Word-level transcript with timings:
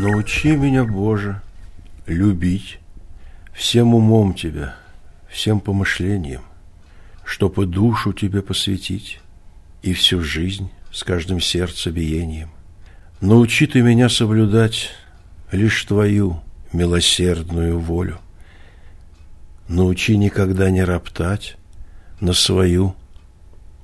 Научи 0.00 0.56
меня, 0.56 0.86
Боже, 0.86 1.42
любить 2.06 2.78
всем 3.52 3.94
умом 3.94 4.32
Тебя, 4.32 4.74
всем 5.28 5.60
помышлением, 5.60 6.40
чтобы 7.22 7.66
душу 7.66 8.14
Тебе 8.14 8.40
посвятить 8.40 9.20
и 9.82 9.92
всю 9.92 10.22
жизнь 10.22 10.70
с 10.90 11.04
каждым 11.04 11.38
сердцебиением. 11.38 12.48
Научи 13.20 13.66
Ты 13.66 13.82
меня 13.82 14.08
соблюдать 14.08 14.88
лишь 15.52 15.84
Твою 15.84 16.40
милосердную 16.72 17.78
волю. 17.78 18.20
Научи 19.68 20.16
никогда 20.16 20.70
не 20.70 20.82
роптать 20.82 21.58
на 22.20 22.32
свою 22.32 22.96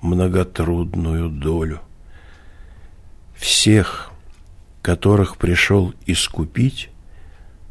многотрудную 0.00 1.28
долю. 1.28 1.82
Всех, 3.36 4.10
которых 4.86 5.36
пришел 5.36 5.92
искупить, 6.06 6.90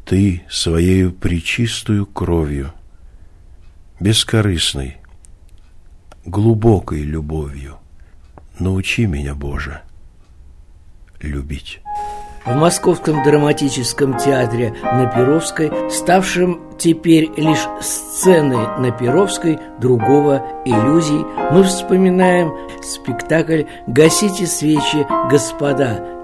Ты 0.04 0.42
своею 0.50 1.12
причистую 1.12 2.04
кровью, 2.04 2.74
бескорыстной, 4.00 4.98
глубокой 6.26 7.00
любовью, 7.04 7.78
научи 8.58 9.06
меня, 9.06 9.34
Боже, 9.34 9.80
любить. 11.22 11.80
В 12.44 12.54
Московском 12.54 13.24
драматическом 13.24 14.18
театре 14.18 14.74
на 14.82 15.06
Перовской, 15.06 15.72
ставшем 15.90 16.76
теперь 16.78 17.30
лишь 17.38 17.66
сценой 17.80 18.78
на 18.78 18.90
Перовской 18.90 19.58
другого 19.80 20.46
иллюзий, 20.66 21.24
мы 21.50 21.64
вспоминаем 21.64 22.52
спектакль 22.82 23.62
«Гасите 23.86 24.46
свечи, 24.46 25.06
господа», 25.30 26.15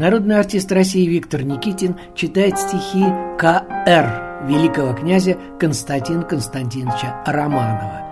Народный 0.00 0.38
артист 0.38 0.72
России 0.72 1.06
Виктор 1.06 1.42
Никитин 1.42 1.96
читает 2.14 2.58
стихи 2.58 3.04
К.Р. 3.38 4.46
великого 4.48 4.94
князя 4.94 5.36
Константина 5.58 6.22
Константиновича 6.22 7.22
Романова. 7.26 8.06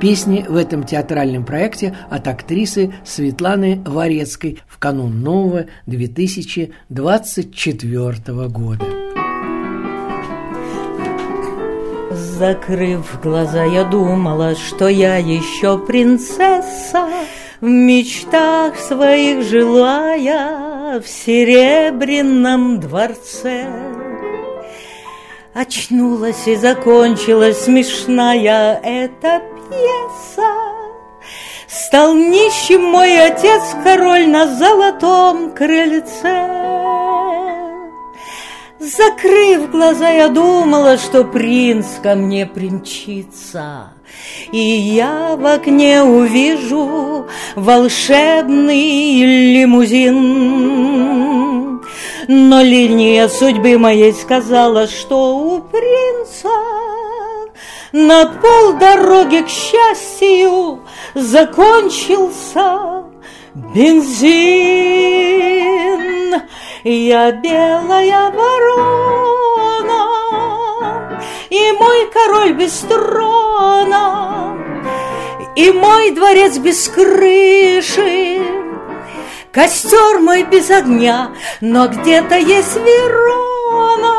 Песни 0.00 0.46
в 0.48 0.54
этом 0.54 0.84
театральном 0.84 1.44
проекте 1.44 1.96
от 2.08 2.28
актрисы 2.28 2.94
Светланы 3.04 3.82
Варецкой 3.84 4.60
в 4.68 4.78
канун 4.78 5.24
нового 5.24 5.64
2024 5.86 8.48
года. 8.48 8.86
Закрыв 12.12 13.20
глаза, 13.20 13.64
я 13.64 13.82
думала, 13.82 14.54
что 14.54 14.86
я 14.86 15.16
еще 15.16 15.76
принцесса, 15.76 17.08
в 17.60 17.66
мечтах 17.66 18.76
своих 18.76 19.42
желая 19.42 21.00
в 21.00 21.08
серебряном 21.08 22.80
дворце. 22.80 23.66
Очнулась 25.54 26.46
и 26.46 26.56
закончилась 26.56 27.62
смешная 27.62 28.78
эта 28.82 29.40
пьеса. 29.70 30.52
Стал 31.66 32.14
нищим 32.14 32.84
мой 32.84 33.18
отец, 33.18 33.62
король 33.82 34.28
на 34.28 34.54
золотом 34.54 35.52
крыльце. 35.52 36.66
Закрыв 38.78 39.70
глаза, 39.70 40.10
я 40.10 40.28
думала, 40.28 40.98
что 40.98 41.24
принц 41.24 41.86
ко 42.02 42.14
мне 42.14 42.46
примчится. 42.46 43.95
И 44.52 44.58
я 44.58 45.36
в 45.36 45.46
окне 45.46 46.02
увижу 46.02 47.26
волшебный 47.54 49.22
лимузин. 49.54 50.16
Но 52.28 52.62
линия 52.62 53.28
судьбы 53.28 53.78
моей 53.78 54.12
сказала, 54.12 54.86
что 54.88 55.36
у 55.36 55.60
принца 55.60 56.48
на 57.92 58.26
полдороги 58.26 59.42
к 59.42 59.48
счастью 59.48 60.80
закончился 61.14 63.04
бензин. 63.54 64.66
Я 66.84 67.32
белая 67.32 68.30
ворона, 68.30 70.15
и 71.50 71.72
мой 71.72 72.10
король 72.12 72.52
без 72.54 72.72
трона, 72.80 74.56
и 75.54 75.70
мой 75.70 76.10
дворец 76.10 76.58
без 76.58 76.88
крыши, 76.88 78.40
костер 79.52 80.20
мой 80.20 80.42
без 80.44 80.70
огня, 80.70 81.30
но 81.60 81.88
где-то 81.88 82.36
есть 82.36 82.76
Верона, 82.76 84.14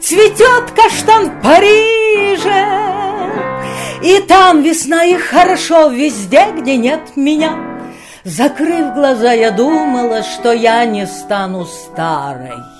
цветет 0.00 0.70
каштан 0.76 1.30
в 1.30 1.42
Париже, 1.42 2.66
и 4.02 4.20
там 4.20 4.62
весна 4.62 5.04
и 5.04 5.16
хорошо 5.16 5.88
везде, 5.88 6.46
где 6.56 6.76
нет 6.76 7.16
меня. 7.16 7.56
Закрыв 8.24 8.94
глаза, 8.94 9.32
я 9.32 9.50
думала, 9.50 10.22
что 10.22 10.52
я 10.52 10.84
не 10.84 11.06
стану 11.06 11.64
старой 11.64 12.77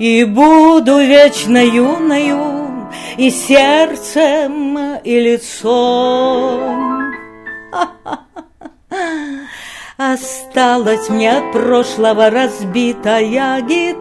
И 0.00 0.24
буду 0.24 0.98
вечно 0.98 1.62
юною 1.62 2.88
и 3.18 3.30
сердцем, 3.30 4.96
и 5.04 5.20
лицом. 5.20 7.12
Осталась 9.98 11.10
мне 11.10 11.36
от 11.36 11.52
прошлого 11.52 12.30
разбитая 12.30 13.60
гитара, 13.60 14.00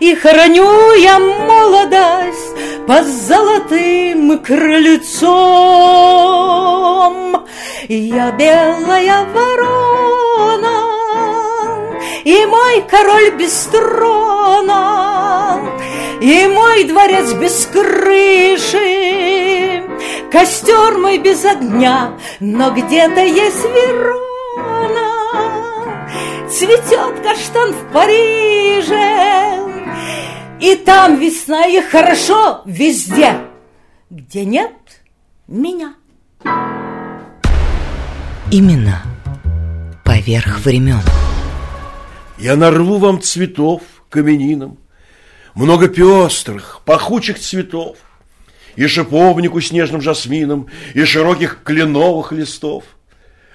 И 0.00 0.14
храню 0.14 0.92
я 0.92 1.18
молодость 1.18 2.54
под 2.86 3.06
золотым 3.06 4.40
крыльцом. 4.40 5.24
Я 7.88 8.30
белая 8.32 9.24
ворона, 9.32 10.83
и 12.24 12.46
мой 12.46 12.82
король 12.88 13.36
без 13.38 13.66
трона, 13.66 15.60
и 16.20 16.46
мой 16.46 16.84
дворец 16.84 17.32
без 17.34 17.66
крыши, 17.66 18.82
костер 20.32 20.96
мой 20.98 21.18
без 21.18 21.44
огня, 21.44 22.18
но 22.40 22.70
где-то 22.70 23.20
есть 23.20 23.64
Верона, 23.64 25.10
цветет 26.48 27.20
каштан 27.22 27.72
в 27.74 27.92
Париже, 27.92 29.58
и 30.60 30.76
там 30.76 31.16
весна, 31.18 31.66
и 31.66 31.82
хорошо 31.82 32.62
везде, 32.64 33.34
где 34.08 34.46
нет 34.46 34.72
меня. 35.46 35.94
Именно 38.50 39.02
поверх 40.04 40.60
времен. 40.60 41.02
Я 42.38 42.56
нарву 42.56 42.98
вам 42.98 43.20
цветов 43.20 43.82
каменинам, 44.10 44.78
Много 45.54 45.88
пестрых, 45.88 46.80
пахучих 46.84 47.38
цветов, 47.38 47.96
И 48.76 48.86
шиповнику 48.86 49.60
с 49.60 49.70
нежным 49.70 50.00
жасмином, 50.00 50.68
И 50.94 51.04
широких 51.04 51.62
кленовых 51.62 52.32
листов. 52.32 52.84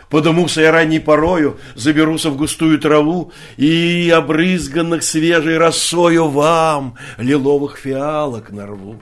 Подымуся 0.10 0.62
я 0.62 0.72
ранней 0.72 1.00
порою, 1.00 1.60
заберуся 1.76 2.30
в 2.30 2.38
густую 2.38 2.80
траву 2.80 3.32
И 3.58 4.10
обрызганных 4.16 5.04
свежей 5.04 5.58
росою 5.58 6.30
вам 6.30 6.96
лиловых 7.18 7.78
фиалок 7.78 8.50
нарву. 8.52 9.02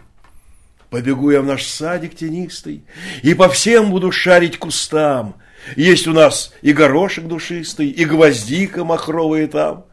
Побегу 0.89 1.31
я 1.31 1.41
в 1.41 1.45
наш 1.45 1.65
садик 1.65 2.15
тенистый 2.15 2.83
И 3.21 3.33
по 3.35 3.47
всем 3.49 3.91
буду 3.91 4.11
шарить 4.11 4.57
кустам— 4.57 5.35
есть 5.75 6.07
у 6.07 6.13
нас 6.13 6.53
и 6.61 6.73
горошек 6.73 7.25
душистый, 7.25 7.89
и 7.89 8.05
гвоздика 8.05 8.83
махровые 8.83 9.47
там. 9.47 9.85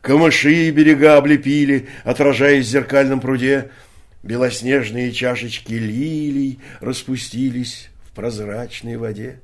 Камыши 0.00 0.70
берега 0.70 1.16
облепили, 1.16 1.88
отражаясь 2.04 2.66
в 2.66 2.70
зеркальном 2.70 3.20
пруде. 3.20 3.70
Белоснежные 4.22 5.12
чашечки 5.12 5.72
лилий 5.72 6.58
распустились 6.80 7.88
в 8.04 8.14
прозрачной 8.14 8.96
воде. 8.96 9.40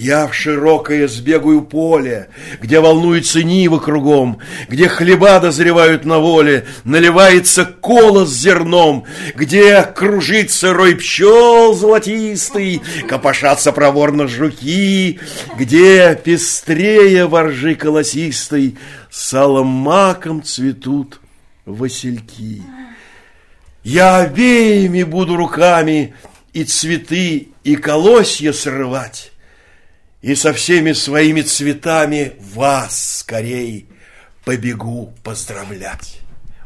Я 0.00 0.28
в 0.28 0.32
широкое 0.32 1.08
сбегаю 1.08 1.60
поле, 1.60 2.28
Где 2.60 2.78
волнуются 2.78 3.42
нивы 3.42 3.80
кругом, 3.80 4.38
Где 4.68 4.86
хлеба 4.86 5.40
дозревают 5.40 6.04
на 6.04 6.20
воле, 6.20 6.66
Наливается 6.84 7.64
колос 7.64 8.30
зерном, 8.30 9.06
Где 9.34 9.82
кружится 9.82 10.72
рой 10.72 10.94
пчел 10.94 11.74
золотистый, 11.74 12.80
Копошатся 13.08 13.72
проворно 13.72 14.28
жуки, 14.28 15.18
Где 15.58 16.14
пестрее 16.14 17.26
воржи 17.26 17.74
колосистой 17.74 18.78
Салом 19.10 19.66
маком 19.66 20.44
цветут 20.44 21.20
васильки. 21.66 22.62
Я 23.82 24.18
обеими 24.18 25.02
буду 25.02 25.34
руками 25.34 26.14
И 26.52 26.62
цветы, 26.62 27.48
и 27.64 27.74
колосья 27.74 28.52
срывать, 28.52 29.32
и 30.22 30.34
со 30.34 30.52
всеми 30.52 30.92
своими 30.92 31.42
цветами 31.42 32.32
вас 32.54 33.18
скорей 33.18 33.86
побегу 34.44 35.12
поздравлять. 35.22 36.20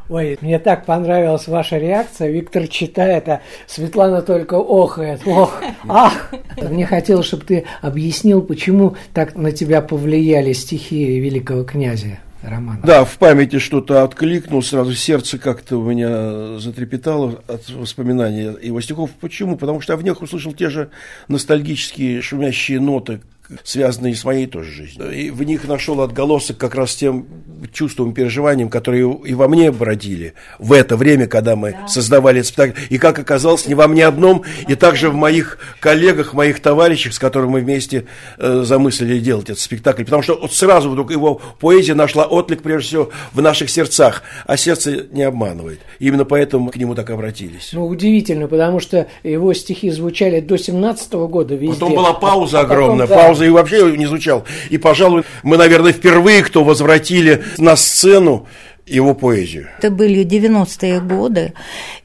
Ой, 0.09 0.37
мне 0.41 0.59
так 0.59 0.85
понравилась 0.85 1.47
ваша 1.47 1.77
реакция. 1.77 2.29
Виктор 2.29 2.67
читает, 2.67 3.27
а 3.29 3.41
Светлана 3.67 4.21
только 4.21 4.55
охает. 4.55 5.21
Ох, 5.25 5.61
ах! 5.87 6.33
Мне 6.57 6.85
хотелось, 6.85 7.25
чтобы 7.25 7.45
ты 7.45 7.65
объяснил, 7.81 8.41
почему 8.41 8.95
так 9.13 9.35
на 9.35 9.51
тебя 9.51 9.81
повлияли 9.81 10.53
стихи 10.53 11.19
великого 11.19 11.63
князя. 11.63 12.19
Романа. 12.43 12.81
Да, 12.83 13.05
в 13.05 13.17
памяти 13.17 13.59
что-то 13.59 14.03
откликнул, 14.03 14.61
сразу 14.61 14.93
сердце 14.93 15.37
как-то 15.37 15.77
у 15.77 15.89
меня 15.89 16.59
затрепетало 16.59 17.41
от 17.47 17.69
воспоминания 17.69 18.53
его 18.61 18.81
стихов. 18.81 19.11
Почему? 19.21 19.55
Потому 19.55 19.79
что 19.79 19.93
я 19.93 19.97
в 19.97 20.03
них 20.03 20.21
услышал 20.21 20.51
те 20.51 20.69
же 20.69 20.89
ностальгические 21.29 22.21
шумящие 22.21 22.81
ноты, 22.81 23.21
связанные 23.63 24.15
с 24.15 24.23
моей 24.23 24.47
тоже 24.47 24.71
жизнью. 24.71 25.11
И 25.11 25.29
в 25.29 25.43
них 25.43 25.67
нашел 25.67 26.01
отголосок 26.01 26.57
как 26.57 26.75
раз 26.75 26.95
тем 26.95 27.25
чувством, 27.71 28.13
переживанием, 28.13 28.69
которые 28.69 29.19
и 29.25 29.33
во 29.33 29.47
мне 29.47 29.71
бродили 29.71 30.33
в 30.59 30.73
это 30.73 30.97
время, 30.97 31.27
когда 31.27 31.55
мы 31.55 31.71
да. 31.71 31.87
создавали 31.87 32.39
этот 32.39 32.47
спектакль. 32.49 32.79
И 32.89 32.97
как 32.97 33.19
оказалось, 33.19 33.67
не 33.67 33.75
во 33.75 33.87
мне 33.87 34.05
одном, 34.05 34.43
и 34.67 34.75
также 34.75 35.09
в 35.09 35.15
моих 35.15 35.57
коллегах, 35.79 36.33
моих 36.33 36.61
товарищах, 36.61 37.13
с 37.13 37.19
которыми 37.19 37.51
мы 37.51 37.59
вместе 37.61 38.05
э, 38.37 38.63
замыслили 38.65 39.19
делать 39.19 39.49
этот 39.49 39.59
спектакль. 39.59 40.03
Потому 40.03 40.23
что 40.23 40.37
вот 40.39 40.53
сразу 40.53 40.89
вдруг 40.89 41.11
его 41.11 41.41
поэзия 41.59 41.95
нашла 41.95 42.25
отклик, 42.25 42.61
прежде 42.61 42.87
всего, 42.87 43.09
в 43.33 43.41
наших 43.41 43.69
сердцах. 43.69 44.23
А 44.45 44.57
сердце 44.57 45.05
не 45.11 45.23
обманывает. 45.23 45.79
И 45.99 46.07
именно 46.07 46.25
поэтому 46.25 46.65
мы 46.65 46.71
к 46.71 46.77
нему 46.77 46.95
так 46.95 47.09
обратились. 47.09 47.71
Ну, 47.73 47.87
удивительно, 47.87 48.47
потому 48.47 48.79
что 48.79 49.07
его 49.23 49.53
стихи 49.53 49.89
звучали 49.89 50.39
до 50.39 50.57
17 50.57 51.13
-го 51.13 51.27
года 51.27 51.55
везде. 51.55 51.73
Потом 51.73 51.95
была 51.95 52.13
пауза 52.13 52.59
а 52.59 52.63
огромная, 52.63 53.07
потом, 53.07 53.17
да. 53.17 53.23
пауза 53.23 53.32
и 53.41 53.49
вообще 53.49 53.95
не 53.97 54.05
звучал. 54.05 54.45
И, 54.69 54.77
пожалуй, 54.77 55.23
мы, 55.43 55.57
наверное, 55.57 55.93
впервые, 55.93 56.43
кто 56.43 56.63
возвратили 56.63 57.43
на 57.57 57.75
сцену 57.75 58.47
его 58.85 59.13
поэзию. 59.13 59.69
Это 59.77 59.89
были 59.89 60.25
90-е 60.25 60.99
годы, 60.99 61.53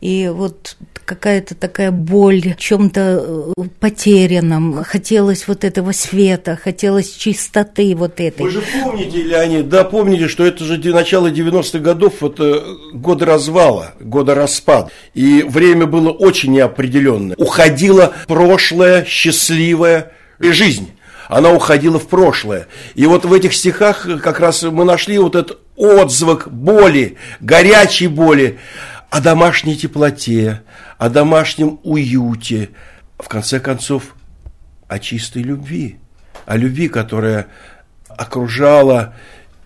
и 0.01 0.31
вот 0.33 0.77
какая-то 1.09 1.55
такая 1.55 1.91
боль, 1.91 2.55
чем-то 2.59 3.55
э, 3.57 3.63
потерянном, 3.81 4.85
хотелось 4.85 5.49
вот 5.49 5.65
этого 5.65 5.93
света, 5.93 6.59
хотелось 6.63 7.11
чистоты 7.15 7.97
вот 7.97 8.21
этой. 8.21 8.43
Вы 8.43 8.51
же 8.51 8.63
помните, 8.83 9.23
Леонид, 9.23 9.71
да, 9.71 9.85
помните, 9.85 10.29
что 10.29 10.45
это 10.45 10.65
же 10.65 10.79
начало 10.93 11.31
90-х 11.31 11.79
годов, 11.79 12.23
это 12.23 12.63
годы 12.93 13.25
развала, 13.25 13.95
годы 13.99 14.35
распада, 14.35 14.91
и 15.15 15.43
время 15.49 15.87
было 15.87 16.11
очень 16.11 16.53
неопределенное. 16.53 17.37
Уходило 17.39 18.13
прошлое, 18.27 19.07
счастливая 19.07 20.13
жизнь 20.39 20.91
она 21.29 21.53
уходила 21.53 21.99
в 21.99 22.09
прошлое. 22.09 22.67
И 22.95 23.07
вот 23.07 23.25
в 23.25 23.33
этих 23.33 23.55
стихах 23.55 24.07
как 24.23 24.41
раз 24.41 24.63
мы 24.63 24.85
нашли 24.85 25.19
вот 25.19 25.37
этот 25.37 25.59
отзвук 25.77 26.49
боли, 26.49 27.17
горячей 27.41 28.09
боли, 28.09 28.59
о 29.11 29.21
домашней 29.21 29.77
теплоте, 29.77 30.63
о 30.99 31.09
домашнем 31.09 31.81
уюте, 31.83 32.71
в 33.19 33.29
конце 33.29 33.61
концов, 33.61 34.15
о 34.87 34.99
чистой 34.99 35.43
любви, 35.43 35.99
о 36.47 36.57
любви, 36.57 36.89
которая 36.89 37.47
окружала 38.09 39.15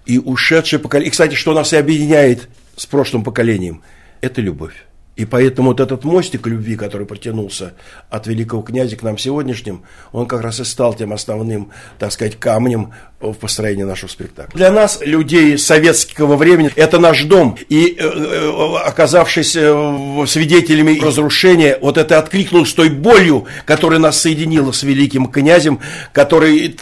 и 0.04 0.18
ушедшее 0.18 0.80
поколение. 0.80 1.08
И, 1.08 1.10
кстати, 1.10 1.34
что 1.34 1.54
нас 1.54 1.72
и 1.72 1.76
объединяет 1.76 2.48
с 2.76 2.86
прошлым 2.86 3.24
поколением, 3.24 3.82
это 4.20 4.40
любовь. 4.40 4.74
И 5.14 5.26
поэтому 5.26 5.68
вот 5.68 5.80
этот 5.80 6.04
мостик 6.04 6.46
любви, 6.46 6.74
который 6.74 7.06
протянулся 7.06 7.74
от 8.08 8.26
великого 8.26 8.62
князя 8.62 8.96
к 8.96 9.02
нам 9.02 9.18
сегодняшним, 9.18 9.82
он 10.10 10.26
как 10.26 10.40
раз 10.40 10.60
и 10.60 10.64
стал 10.64 10.94
тем 10.94 11.12
основным, 11.12 11.70
так 11.98 12.12
сказать, 12.12 12.38
камнем 12.38 12.94
в 13.20 13.34
построении 13.34 13.82
нашего 13.82 14.08
спектакля. 14.08 14.56
Для 14.56 14.72
нас, 14.72 15.00
людей 15.02 15.58
советского 15.58 16.36
времени, 16.36 16.70
это 16.76 16.98
наш 16.98 17.24
дом. 17.24 17.58
И 17.68 17.94
э, 17.98 18.02
э 18.02 18.78
оказавшись 18.84 19.54
э, 19.54 20.24
свидетелями 20.26 20.98
разрушения, 20.98 21.78
вот 21.80 21.98
это 21.98 22.18
откликнулось 22.18 22.72
той 22.72 22.88
болью, 22.88 23.46
которая 23.66 24.00
нас 24.00 24.18
соединила 24.18 24.72
с 24.72 24.82
великим 24.82 25.26
князем, 25.26 25.80
который 26.12 26.78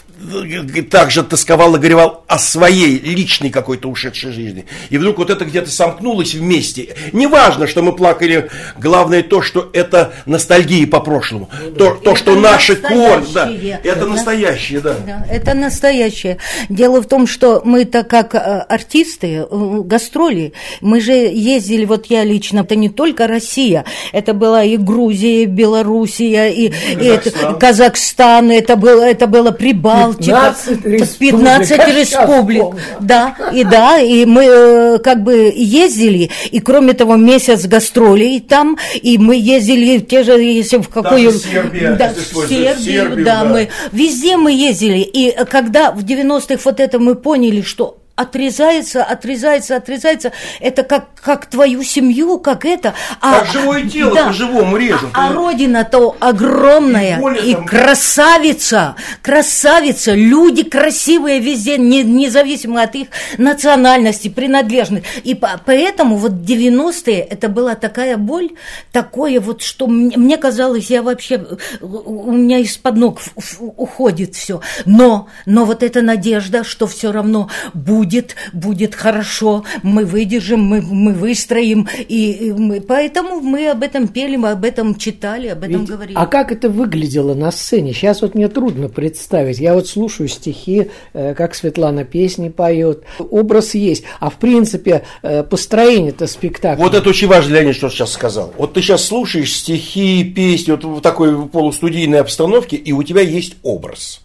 также 0.91 1.23
тосковал 1.23 1.77
и 1.77 1.79
горевал 1.79 2.25
о 2.27 2.39
своей 2.39 2.99
личной 2.99 3.51
какой-то 3.51 3.89
ушедшей 3.89 4.33
жизни. 4.33 4.67
И 4.91 4.99
вдруг 4.99 5.19
вот 5.19 5.31
это 5.31 5.45
где-то 5.45 5.71
сомкнулось 5.71 6.35
вместе. 6.35 6.95
Неважно, 7.13 7.67
что 7.67 7.83
мы 7.83 7.93
плакали, 7.93 8.51
главное 8.79 9.23
то, 9.23 9.43
что 9.43 9.71
это 9.73 10.13
ностальгия 10.27 10.87
по 10.87 11.01
прошлому. 11.01 11.49
Ну, 11.63 11.71
то, 11.73 11.95
то, 11.95 12.17
что 12.17 12.35
наши 12.35 12.77
корни, 12.77 13.33
да, 13.33 13.51
это, 13.51 13.89
это 13.89 14.07
настоящее, 14.07 14.81
да. 14.81 14.97
да. 15.07 15.27
Это 15.31 15.55
настоящее. 15.55 16.39
Дело 16.69 17.01
в 17.03 17.07
том, 17.07 17.27
что 17.27 17.63
мы 17.65 17.85
так 17.85 18.09
как 18.09 18.35
э, 18.35 18.39
артисты, 18.39 19.47
э, 19.51 19.81
гастроли, 19.85 20.53
мы 20.81 21.01
же 21.01 21.13
ездили, 21.13 21.85
вот 21.85 22.07
я 22.07 22.25
лично, 22.25 22.61
это 22.61 22.77
не 22.77 22.89
только 22.89 23.27
Россия, 23.27 23.85
это 24.13 24.35
была 24.35 24.65
и 24.65 24.77
Грузия, 24.77 25.45
и 25.45 25.47
Белоруссия, 25.47 26.49
и, 26.49 26.67
и 26.69 27.05
это, 27.05 27.55
Казахстан, 27.55 28.51
это 28.51 28.77
было, 28.77 29.03
это 29.03 29.27
было 29.27 29.51
Прибалтика. 29.51 30.10
Балтика, 30.19 30.77
15 30.83 30.85
республик. 30.87 31.33
15 31.33 31.97
республик. 31.97 32.65
Да, 33.01 33.37
и 33.53 33.65
да, 33.65 33.99
и 33.99 34.25
мы 34.25 34.45
э, 34.45 34.99
как 34.99 35.23
бы 35.23 35.53
ездили, 35.55 36.31
и 36.51 36.61
кроме 36.61 36.95
того, 36.95 37.17
месяц 37.17 37.67
гастролей 37.67 38.41
там, 38.41 38.79
и 38.95 39.19
мы 39.19 39.37
ездили 39.37 39.99
те 39.99 40.23
же, 40.23 40.33
если 40.33 40.79
в 40.79 40.89
какую... 40.89 41.33
Сербия, 41.33 41.97
да, 41.99 42.13
в 42.13 42.49
Сербию, 42.49 42.77
Сербию, 42.79 43.25
да, 43.25 43.43
да, 43.43 43.45
мы 43.45 43.69
везде 43.93 44.37
мы 44.37 44.53
ездили. 44.53 44.99
И 44.99 45.35
когда 45.47 45.91
в 45.91 46.05
90-х 46.05 46.61
вот 46.65 46.81
это 46.81 46.99
мы 46.99 47.15
поняли, 47.15 47.63
что 47.63 47.97
отрезается, 48.21 49.03
отрезается, 49.03 49.77
отрезается. 49.77 50.33
Это 50.61 50.83
как, 50.83 51.07
как 51.23 51.47
твою 51.47 51.83
семью, 51.83 52.39
как 52.39 52.67
это. 52.67 52.95
А, 53.21 53.41
как 53.41 53.53
живое 53.53 53.89
тело 53.89 54.15
да, 54.15 54.27
по-живому 54.27 54.77
режут. 54.77 55.11
А, 55.15 55.29
а 55.29 55.33
родина-то 55.33 56.17
огромная 56.21 57.19
и, 57.37 57.51
и 57.51 57.55
там... 57.55 57.65
красавица, 57.65 58.97
красавица, 59.23 60.13
люди 60.15 60.65
красивые 60.65 61.41
везде, 61.41 61.79
не, 61.79 62.03
независимо 62.03 62.83
от 62.83 62.95
их 62.95 63.09
национальности, 63.39 64.29
принадлежности. 64.29 65.07
И 65.25 65.35
по, 65.35 65.61
поэтому 65.65 66.17
вот 66.17 66.33
90-е 66.33 67.21
это 67.21 67.49
была 67.49 67.75
такая 67.75 68.19
боль, 68.19 68.51
такое 68.93 69.41
вот, 69.41 69.63
что 69.63 69.87
мне, 69.87 70.17
мне 70.19 70.37
казалось, 70.37 70.91
я 70.91 71.03
вообще, 71.03 71.43
у 71.81 72.33
меня 72.33 72.59
из-под 72.59 72.97
ног 72.97 73.21
уходит 73.59 74.35
все. 74.35 74.61
Но, 74.85 75.29
но 75.47 75.65
вот 75.65 75.83
эта 75.83 76.03
надежда, 76.03 76.65
что 76.65 76.87
все 76.87 77.13
равно 77.13 77.49
будет 77.73 78.10
будет, 78.11 78.37
будет 78.53 78.95
хорошо, 78.95 79.65
мы 79.83 80.05
выдержим, 80.05 80.61
мы, 80.61 80.81
мы 80.83 81.13
выстроим. 81.13 81.89
И, 82.09 82.33
и 82.33 82.53
мы, 82.53 82.81
поэтому 82.81 83.41
мы 83.41 83.71
об 83.71 83.83
этом 83.83 84.09
пели, 84.09 84.37
мы 84.37 84.51
об 84.51 84.65
этом 84.65 84.97
читали, 84.97 85.49
об 85.49 85.63
этом 85.63 85.81
Ведь, 85.81 85.89
говорили. 85.89 86.17
А 86.17 86.27
как 86.27 86.51
это 86.51 86.69
выглядело 86.69 87.35
на 87.35 87.53
сцене? 87.53 87.93
Сейчас 87.93 88.23
вот 88.23 88.35
мне 88.35 88.49
трудно 88.49 88.89
представить. 88.89 89.59
Я 89.59 89.75
вот 89.75 89.87
слушаю 89.87 90.29
стихи, 90.29 90.91
э, 91.13 91.35
как 91.35 91.55
Светлана 91.55 92.05
песни 92.05 92.49
поет. 92.49 93.05
Образ 93.19 93.75
есть. 93.75 94.05
А 94.19 94.31
в 94.31 94.37
принципе, 94.37 95.05
э, 95.23 95.45
построение-то 95.45 96.27
спектакля. 96.27 96.83
Вот 96.83 96.95
это 96.95 97.09
очень 97.09 97.29
важно, 97.29 97.55
Леонид, 97.55 97.77
что 97.77 97.89
сейчас 97.89 98.13
сказал. 98.13 98.53
Вот 98.59 98.75
ты 98.75 98.83
сейчас 98.83 99.05
слушаешь 99.05 99.55
стихи, 99.55 100.25
песни 100.25 100.73
вот 100.73 100.85
в 100.85 101.01
такой 101.01 101.49
полустудийной 101.49 102.21
обстановке, 102.21 102.77
и 102.77 102.93
у 102.93 103.03
тебя 103.03 103.21
есть 103.21 103.57
образ. 103.63 104.21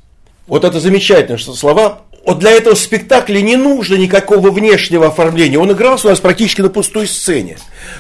Вот 0.48 0.64
это 0.64 0.80
замечательно, 0.80 1.40
что 1.40 1.54
слова 1.54 2.04
вот 2.26 2.40
для 2.40 2.52
этого 2.52 2.74
спектакля 2.74 3.40
не 3.42 3.56
нужно 3.56 3.96
никакого 3.96 4.50
внешнего 4.50 5.08
оформления. 5.08 5.60
Он 5.60 5.72
игрался 5.72 6.08
у 6.08 6.10
нас 6.10 6.20
практически 6.20 6.62
на 6.62 6.70
пустой 6.70 7.08
сцене. 7.08 7.58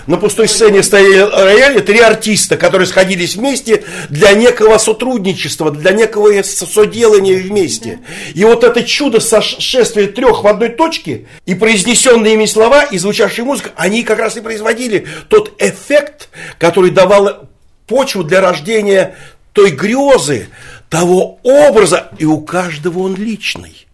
На 0.07 0.17
пустой 0.17 0.47
сцене 0.47 0.81
стояли 0.81 1.19
рояли 1.19 1.79
три 1.79 1.99
артиста, 1.99 2.57
которые 2.57 2.87
сходились 2.87 3.35
вместе 3.35 3.83
для 4.09 4.31
некого 4.31 4.79
сотрудничества, 4.79 5.69
для 5.69 5.91
некого 5.91 6.41
соделания 6.41 7.35
вместе. 7.35 7.99
И 8.33 8.43
вот 8.43 8.63
это 8.63 8.83
чудо 8.83 9.19
сошествия 9.19 10.07
трех 10.07 10.43
в 10.43 10.47
одной 10.47 10.69
точке 10.69 11.27
и 11.45 11.53
произнесенные 11.53 12.33
ими 12.33 12.47
слова 12.47 12.83
и 12.83 12.97
звучавшая 12.97 13.45
музыка, 13.45 13.71
они 13.75 14.01
как 14.01 14.17
раз 14.17 14.37
и 14.37 14.41
производили 14.41 15.05
тот 15.29 15.53
эффект, 15.61 16.29
который 16.57 16.89
давал 16.89 17.47
почву 17.85 18.23
для 18.23 18.41
рождения 18.41 19.15
той 19.53 19.69
грезы, 19.69 20.47
того 20.89 21.39
образа, 21.43 22.09
и 22.17 22.25
у 22.25 22.41
каждого 22.41 22.99
он 22.99 23.15
личный. 23.15 23.84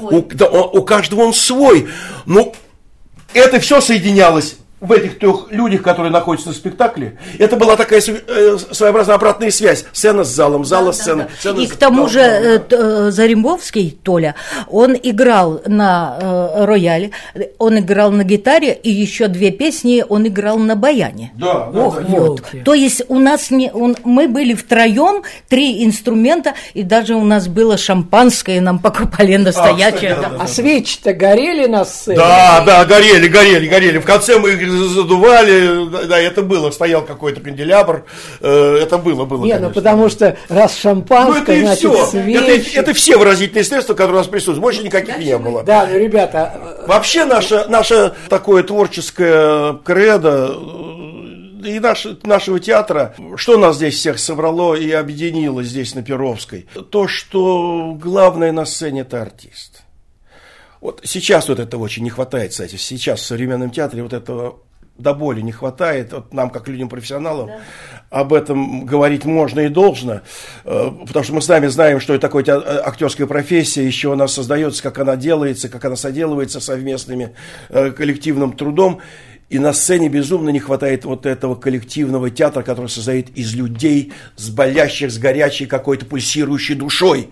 У, 0.00 0.20
да, 0.22 0.48
у 0.50 0.82
каждого 0.82 1.22
он 1.22 1.34
свой. 1.34 1.88
Ну, 2.26 2.54
это 3.34 3.60
все 3.60 3.80
соединялось 3.80 4.56
в 4.80 4.92
этих 4.92 5.18
трех 5.18 5.50
людях, 5.50 5.82
которые 5.82 6.10
находятся 6.10 6.48
на 6.48 6.54
спектакле, 6.54 7.18
это 7.38 7.56
была 7.56 7.76
такая 7.76 8.00
э, 8.00 8.58
своеобразная 8.70 9.16
обратная 9.16 9.50
связь. 9.50 9.84
Сцена 9.92 10.24
с 10.24 10.28
залом, 10.28 10.64
зала 10.64 10.86
да, 10.86 10.92
сцена. 10.92 11.22
Да, 11.24 11.30
сцена 11.38 11.60
И 11.60 11.66
с... 11.66 11.72
к 11.72 11.76
тому 11.76 12.04
да, 12.04 12.08
же 12.08 12.20
да, 12.20 12.58
да. 12.58 13.06
Э, 13.06 13.10
Зарембовский, 13.10 13.98
Толя, 14.02 14.34
он 14.68 14.96
играл 15.00 15.60
на 15.66 16.18
э, 16.20 16.64
рояле, 16.64 17.10
он 17.58 17.78
играл 17.78 18.10
на 18.10 18.24
гитаре, 18.24 18.72
и 18.72 18.90
еще 18.90 19.28
две 19.28 19.50
песни 19.50 20.04
он 20.08 20.26
играл 20.26 20.58
на 20.58 20.76
баяне. 20.76 21.32
Да, 21.36 21.68
Ох, 21.68 22.00
да, 22.00 22.06
вот. 22.08 22.42
Да. 22.52 22.58
То 22.64 22.74
есть 22.74 23.02
у 23.08 23.18
нас 23.18 23.50
не, 23.50 23.70
он, 23.72 23.96
мы 24.04 24.28
были 24.28 24.54
втроем, 24.54 25.22
три 25.48 25.84
инструмента, 25.84 26.54
и 26.72 26.82
даже 26.82 27.14
у 27.14 27.24
нас 27.24 27.48
было 27.48 27.76
шампанское, 27.76 28.60
нам 28.60 28.78
покупали 28.78 29.36
настоящее. 29.36 30.12
А, 30.12 30.16
кстати, 30.16 30.30
да, 30.30 30.38
да, 30.38 30.44
а 30.44 30.46
свечи-то 30.46 31.12
горели 31.12 31.66
на 31.66 31.84
сцене? 31.84 32.16
Да, 32.16 32.62
да, 32.64 32.84
горели, 32.86 33.28
горели, 33.28 33.66
горели. 33.66 33.98
В 33.98 34.04
конце 34.04 34.38
мы 34.38 34.69
задували, 34.70 36.06
да, 36.06 36.18
это 36.18 36.42
было, 36.42 36.70
стоял 36.70 37.02
какой-то 37.02 37.40
канделябр, 37.40 38.04
э, 38.40 38.78
это 38.82 38.98
было, 38.98 39.24
было. 39.24 39.44
Не, 39.44 39.58
ну 39.58 39.70
потому 39.70 40.08
что 40.08 40.36
раз 40.48 40.76
шампанское, 40.76 41.62
ну, 41.62 41.68
это 41.68 41.80
значит 41.80 42.08
все. 42.08 42.20
Это, 42.20 42.80
это 42.80 42.94
все 42.94 43.16
выразительные 43.16 43.64
средства, 43.64 43.94
которые 43.94 44.16
у 44.16 44.18
нас 44.18 44.26
присутствуют, 44.26 44.60
больше 44.60 44.82
никаких 44.82 45.18
не 45.18 45.36
было. 45.38 45.62
Да, 45.62 45.86
ну, 45.90 45.98
ребята... 45.98 46.52
Э, 46.54 46.86
Вообще 46.86 47.24
наше, 47.24 47.66
наше 47.68 48.14
такое 48.28 48.62
творческое 48.62 49.74
кредо 49.84 50.54
э, 50.54 51.66
и 51.66 51.78
наш, 51.78 52.06
нашего 52.22 52.58
театра, 52.60 53.14
что 53.36 53.58
нас 53.58 53.76
здесь 53.76 53.96
всех 53.96 54.18
собрало 54.18 54.74
и 54.74 54.90
объединило 54.90 55.62
здесь 55.62 55.94
на 55.94 56.02
Перовской? 56.02 56.66
То, 56.90 57.08
что 57.08 57.96
главное 58.00 58.52
на 58.52 58.64
сцене– 58.64 59.00
это 59.02 59.22
артист. 59.22 59.82
Вот 60.80 61.02
сейчас 61.04 61.48
вот 61.48 61.58
этого 61.58 61.82
очень 61.82 62.02
не 62.02 62.10
хватает, 62.10 62.52
кстати. 62.52 62.76
Сейчас 62.76 63.20
в 63.20 63.26
современном 63.26 63.70
театре 63.70 64.02
вот 64.02 64.12
этого 64.12 64.60
до 65.00 65.14
боли 65.14 65.40
не 65.40 65.52
хватает. 65.52 66.12
Вот 66.12 66.32
нам, 66.32 66.50
как 66.50 66.68
людям-профессионалам, 66.68 67.48
да. 67.48 67.60
об 68.10 68.32
этом 68.32 68.84
говорить 68.86 69.24
можно 69.24 69.60
и 69.60 69.68
должно. 69.68 70.20
Э, 70.64 70.90
потому 71.06 71.24
что 71.24 71.34
мы 71.34 71.42
сами 71.42 71.66
знаем, 71.66 72.00
что 72.00 72.14
это 72.14 72.22
такое 72.22 72.44
э, 72.44 72.80
актерская 72.84 73.26
профессия, 73.26 73.84
еще 73.84 74.12
она 74.12 74.28
создается, 74.28 74.82
как 74.82 74.98
она 74.98 75.16
делается, 75.16 75.68
как 75.68 75.84
она 75.84 75.96
соделывается 75.96 76.60
совместными 76.60 77.34
э, 77.68 77.90
коллективным 77.90 78.52
трудом. 78.52 79.00
И 79.48 79.58
на 79.58 79.72
сцене 79.72 80.08
безумно 80.08 80.50
не 80.50 80.60
хватает 80.60 81.04
вот 81.04 81.26
этого 81.26 81.56
коллективного 81.56 82.30
театра, 82.30 82.62
который 82.62 82.86
создает 82.86 83.30
из 83.30 83.52
людей, 83.52 84.12
с 84.36 84.48
болящих, 84.48 85.10
с 85.10 85.18
горячей 85.18 85.66
какой-то 85.66 86.06
пульсирующей 86.06 86.76
душой 86.76 87.30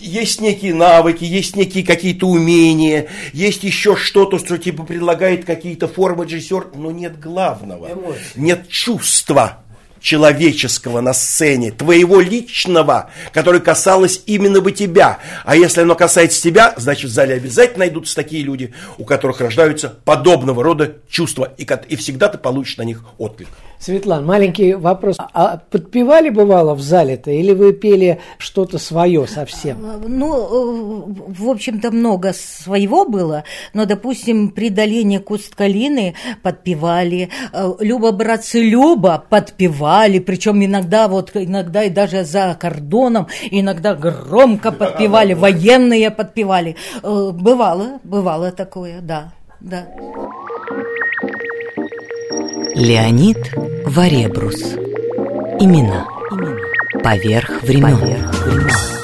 есть 0.00 0.40
некие 0.40 0.74
навыки, 0.74 1.24
есть 1.24 1.56
некие 1.56 1.84
какие-то 1.84 2.26
умения, 2.26 3.08
есть 3.32 3.64
еще 3.64 3.96
что-то, 3.96 4.38
что 4.38 4.58
типа 4.58 4.84
предлагает 4.84 5.44
какие-то 5.44 5.88
формы 5.88 6.24
режиссер, 6.24 6.68
но 6.74 6.90
нет 6.90 7.18
главного, 7.20 7.92
Эмоции. 7.92 8.20
нет 8.36 8.68
чувства 8.68 9.62
человеческого 10.00 11.00
на 11.00 11.12
сцене, 11.12 11.72
твоего 11.72 12.20
личного, 12.20 13.10
которое 13.32 13.60
касалось 13.60 14.22
именно 14.26 14.60
бы 14.60 14.72
тебя. 14.72 15.18
А 15.44 15.56
если 15.56 15.82
оно 15.82 15.94
касается 15.94 16.40
тебя, 16.42 16.74
значит 16.76 17.10
в 17.10 17.12
зале 17.12 17.34
обязательно 17.34 17.80
найдутся 17.80 18.14
такие 18.14 18.42
люди, 18.42 18.72
у 18.96 19.04
которых 19.04 19.40
рождаются 19.40 19.88
подобного 20.04 20.62
рода 20.62 20.96
чувства, 21.08 21.52
и, 21.56 21.66
и 21.88 21.96
всегда 21.96 22.28
ты 22.28 22.38
получишь 22.38 22.76
на 22.76 22.82
них 22.82 23.02
отклик. 23.18 23.48
Светлана, 23.78 24.26
маленький 24.26 24.74
вопрос. 24.74 25.16
А 25.32 25.60
подпевали 25.70 26.30
бывало 26.30 26.74
в 26.74 26.80
зале-то, 26.80 27.30
или 27.30 27.52
вы 27.52 27.72
пели 27.72 28.20
что-то 28.38 28.78
свое 28.78 29.26
совсем? 29.26 29.78
А, 29.84 30.00
ну, 30.06 31.04
в 31.28 31.48
общем-то, 31.48 31.90
много 31.92 32.32
своего 32.32 33.04
было, 33.04 33.44
но, 33.74 33.84
допустим, 33.84 34.50
при 34.50 34.70
долении 34.70 35.18
куст 35.18 35.54
калины 35.54 36.14
подпевали, 36.42 37.30
э, 37.52 37.72
Люба, 37.78 38.10
братцы, 38.10 38.60
Люба 38.60 39.24
подпевали, 39.28 40.18
причем 40.18 40.64
иногда, 40.64 41.06
вот, 41.06 41.30
иногда 41.34 41.84
и 41.84 41.90
даже 41.90 42.24
за 42.24 42.56
кордоном, 42.58 43.28
иногда 43.50 43.94
громко 43.94 44.72
подпевали, 44.72 45.34
военные 45.34 46.10
подпевали. 46.10 46.74
Э, 47.02 47.30
бывало, 47.32 48.00
бывало 48.02 48.50
такое, 48.50 49.00
да, 49.00 49.32
да. 49.60 49.86
Леонид 52.74 53.38
Варебрус. 53.88 54.74
Имена. 55.60 56.06
Поверх 57.02 57.62
времен. 57.62 57.96
Поверх 57.98 58.44
времен. 58.44 58.97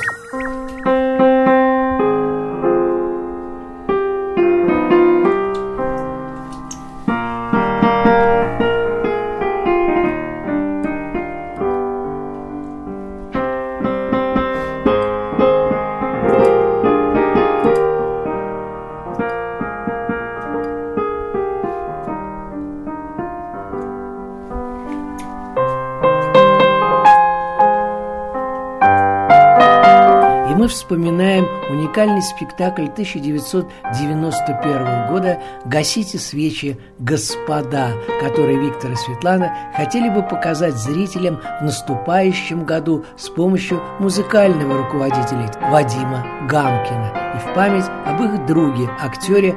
Спектакль 32.24 32.86
1991 32.86 35.08
года 35.08 35.38
«Гасите 35.66 36.18
свечи, 36.18 36.78
господа», 36.98 37.92
который 38.20 38.56
Виктор 38.56 38.92
и 38.92 38.96
Светлана 38.96 39.54
хотели 39.76 40.08
бы 40.08 40.22
показать 40.22 40.74
зрителям 40.74 41.40
в 41.60 41.64
наступающем 41.64 42.64
году 42.64 43.04
с 43.16 43.28
помощью 43.28 43.82
музыкального 44.00 44.78
руководителя 44.78 45.52
Вадима 45.70 46.26
Гамкина 46.48 47.12
и 47.36 47.38
в 47.38 47.54
память 47.54 47.84
об 48.06 48.22
их 48.22 48.46
друге, 48.46 48.88
актере 49.00 49.54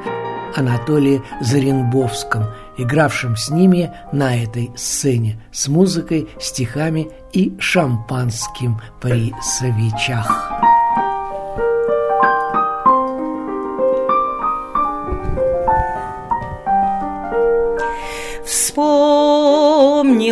Анатолии 0.54 1.22
Заренбовском, 1.40 2.46
игравшем 2.76 3.36
с 3.36 3.50
ними 3.50 3.92
на 4.12 4.42
этой 4.42 4.70
сцене 4.76 5.40
с 5.52 5.68
музыкой, 5.68 6.28
стихами 6.40 7.10
и 7.32 7.54
шампанским 7.58 8.80
при 9.00 9.34
свечах. 9.42 10.47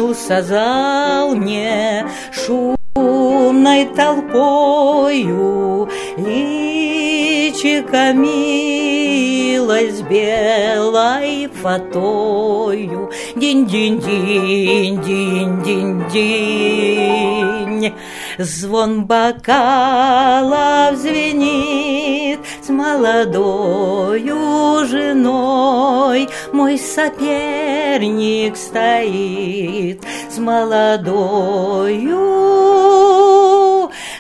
Вспомнился 0.07 0.43
зал 0.43 1.35
мне 1.35 2.07
шумной 2.31 3.87
толпою, 3.87 5.89
Личико 6.17 8.13
милость 8.13 10.05
белой 10.05 11.49
фатою. 11.49 13.11
Динь-динь-динь, 13.35 15.03
динь-динь-динь. 15.03 17.95
Звон 18.39 19.07
бокалов 19.07 20.95
звенит 20.97 22.26
с 22.67 22.69
молодою 22.69 24.39
женой. 24.87 26.29
Мой 26.53 26.79
соперник 26.79 28.57
стоит 28.57 30.03
с 30.29 30.39
молодою 30.39 32.17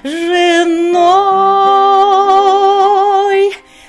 женой. 0.05 0.87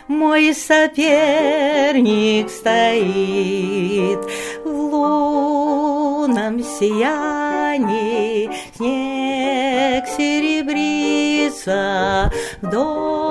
Мой 0.07 0.55
соперник 0.55 2.49
стоит 2.49 4.19
в 4.65 4.69
лунном 4.69 6.63
сиянии, 6.63 8.49
снег 8.75 10.07
серебрится 10.17 11.11
вдоль 12.61 13.26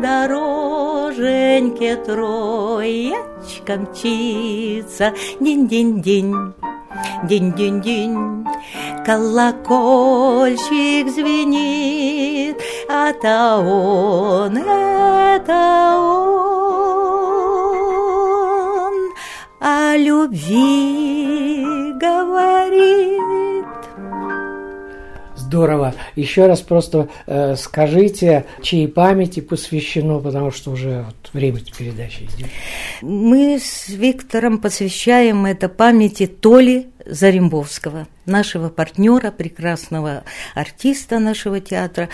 дороженьке 0.00 1.96
троечка 1.96 3.76
мчится, 3.76 5.12
динь-динь-динь. 5.40 6.54
Динь-динь-динь, 7.24 8.46
колокольчик 9.06 11.08
звенит, 11.08 12.56
а 12.88 13.12
то 13.12 13.60
он, 13.60 14.58
это 14.58 15.96
он 15.96 16.50
о 19.60 19.96
любви 19.96 21.64
говорит. 22.00 23.49
Здорово. 25.50 25.96
Еще 26.14 26.46
раз 26.46 26.60
просто 26.60 27.08
э, 27.26 27.56
скажите, 27.56 28.46
чьей 28.62 28.86
памяти 28.86 29.40
посвящено, 29.40 30.20
потому 30.20 30.52
что 30.52 30.70
уже 30.70 31.04
вот 31.04 31.30
время 31.32 31.58
передачи 31.76 32.22
идет. 32.22 32.46
Мы 33.02 33.58
с 33.58 33.88
Виктором 33.88 34.58
посвящаем 34.58 35.46
это 35.46 35.68
памяти 35.68 36.28
Толи 36.28 36.90
Зарембовского, 37.04 38.06
нашего 38.26 38.68
партнера, 38.68 39.32
прекрасного 39.32 40.22
артиста 40.54 41.18
нашего 41.18 41.58
театра. 41.58 42.08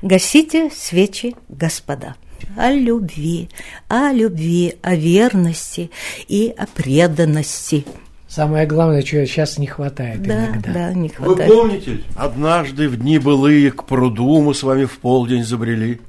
Гасите 0.00 0.70
свечи, 0.70 1.36
господа 1.50 2.16
о 2.56 2.70
любви, 2.70 3.48
о 3.88 4.12
любви, 4.12 4.74
о 4.82 4.94
верности 4.94 5.90
и 6.28 6.52
о 6.56 6.66
преданности. 6.66 7.84
Самое 8.32 8.66
главное, 8.66 9.02
чего 9.02 9.26
сейчас 9.26 9.58
не 9.58 9.66
хватает 9.66 10.22
Да, 10.22 10.46
иногда. 10.46 10.72
да, 10.72 10.94
не 10.94 11.08
Вы 11.08 11.14
хватает. 11.14 11.52
помните? 11.52 12.00
Однажды 12.16 12.88
в 12.88 12.96
дни 12.96 13.18
былые 13.18 13.70
к 13.70 13.84
пруду 13.84 14.40
мы 14.40 14.54
с 14.54 14.62
вами 14.62 14.86
в 14.86 15.00
полдень 15.00 15.44
забрели. 15.44 16.00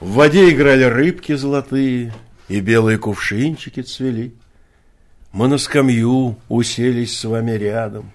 В 0.00 0.14
воде 0.14 0.50
играли 0.50 0.82
рыбки 0.82 1.36
золотые, 1.36 2.12
и 2.48 2.58
белые 2.58 2.98
кувшинчики 2.98 3.82
цвели. 3.82 4.34
Мы 5.30 5.46
на 5.46 5.58
скамью 5.58 6.34
уселись 6.48 7.16
с 7.16 7.24
вами 7.24 7.52
рядом, 7.52 8.10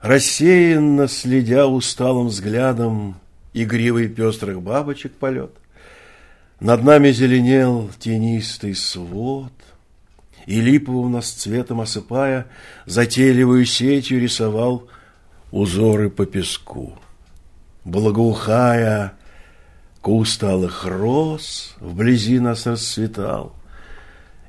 Рассеянно 0.00 1.06
следя 1.06 1.68
усталым 1.68 2.26
взглядом 2.26 3.14
Игривый 3.54 4.08
пестрых 4.08 4.60
бабочек 4.60 5.12
полет. 5.12 5.52
Над 6.58 6.82
нами 6.82 7.12
зеленел 7.12 7.92
тенистый 8.00 8.74
свод, 8.74 9.52
И 10.48 10.62
липовым 10.62 11.12
нас 11.12 11.30
цветом 11.30 11.82
осыпая, 11.82 12.46
Затейливую 12.86 13.66
сетью 13.66 14.18
рисовал 14.18 14.88
Узоры 15.50 16.08
по 16.08 16.24
песку. 16.24 16.98
Благоухая, 17.84 19.12
куст 20.00 20.42
алых 20.42 20.86
роз 20.86 21.76
Вблизи 21.80 22.38
нас 22.38 22.66
расцветал. 22.66 23.54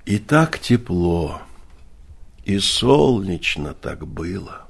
И 0.06 0.20
так 0.20 0.60
тепло, 0.60 1.42
и 2.46 2.60
солнечно 2.60 3.74
так 3.74 4.08
было. 4.08 4.70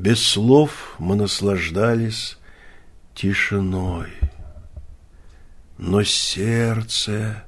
Без 0.00 0.20
слов 0.20 0.96
мы 0.98 1.14
наслаждались 1.14 2.38
тишиной. 3.14 4.10
Но 5.78 6.02
сердце 6.02 7.44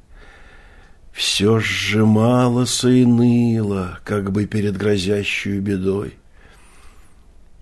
все 1.17 1.61
сжималось 1.61 2.85
и 2.85 3.07
ныло, 3.07 3.99
как 4.05 4.31
бы 4.31 4.45
перед 4.45 4.77
грозящей 4.77 5.61
бедой. 5.61 6.15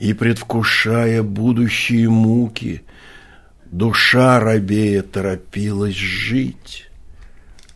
И, 0.01 0.13
предвкушая 0.13 1.23
будущие 1.23 2.11
муки, 2.11 2.83
душа 3.67 4.41
рабея 4.41 5.03
торопилась 5.03 5.95
жить, 5.95 6.91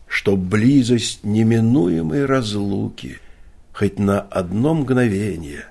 Чтоб 0.05 0.37
близость 0.37 1.23
неминуемой 1.23 2.25
разлуки 2.25 3.19
хоть 3.71 3.99
на 3.99 4.19
одно 4.19 4.73
мгновение 4.73 5.65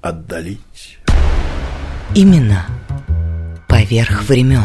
отдалить. 0.00 0.98
Имена 2.14 2.64
поверх 3.68 4.22
времен. 4.22 4.64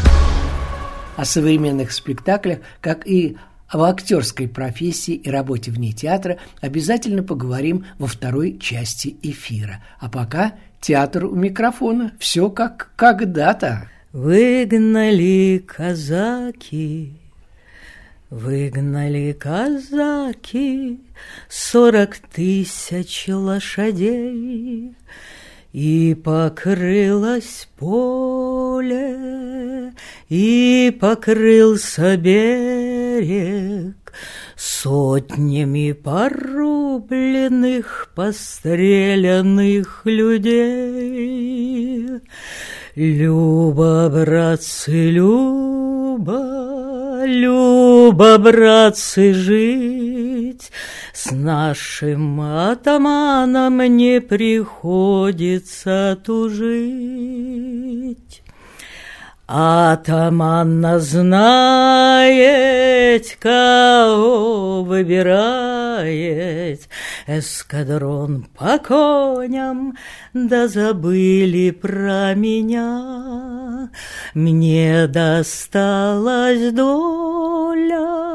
О 1.17 1.25
современных 1.25 1.91
спектаклях, 1.91 2.59
как 2.79 3.05
и 3.05 3.37
об 3.73 3.81
актерской 3.81 4.47
профессии 4.47 5.15
и 5.15 5.29
работе 5.31 5.71
вне 5.71 5.91
театра 5.93 6.37
обязательно 6.61 7.23
поговорим 7.23 7.85
во 7.97 8.05
второй 8.05 8.59
части 8.59 9.17
эфира. 9.23 9.83
А 9.99 10.09
пока 10.09 10.53
театр 10.79 11.25
у 11.25 11.33
микрофона. 11.33 12.11
Все 12.19 12.51
как 12.51 12.91
когда-то. 12.95 13.89
Выгнали 14.11 15.57
казаки, 15.65 17.13
выгнали 18.29 19.31
казаки 19.31 20.99
сорок 21.49 22.17
тысяч 22.17 23.25
лошадей, 23.27 24.95
и 25.71 26.13
покрылось 26.23 27.67
поле, 27.79 29.15
и 30.29 30.95
покрылся 31.01 32.17
берег 33.21 34.13
сотнями 34.55 35.91
порубленных, 35.91 38.09
постреленных 38.15 40.05
людей. 40.05 41.41
Люба, 42.95 44.09
братцы, 44.09 45.09
Люба, 45.09 46.63
Люба, 47.25 48.37
братцы, 48.37 49.33
жить 49.33 50.71
с 51.13 51.31
нашим 51.31 52.39
атаманом 52.41 53.81
не 53.95 54.21
приходится 54.21 56.17
тужить. 56.23 57.72
Атаман 59.45 61.01
знает, 61.01 63.25
кого 63.41 64.83
выбирает, 64.83 66.87
Эскадрон 67.27 68.47
по 68.57 68.79
коням, 68.79 69.97
да 70.33 70.69
забыли 70.69 71.71
про 71.71 72.33
меня. 72.35 73.89
Мне 74.33 75.07
досталась 75.07 76.71
доля, 76.71 78.32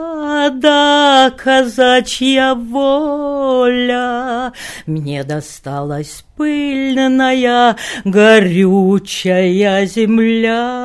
да 0.51 1.33
казачья 1.37 2.55
воля. 2.55 4.53
Мне 4.87 5.25
досталась 5.25 6.25
пыльная, 6.37 7.77
горючая 8.05 9.87
земля. 9.87 10.81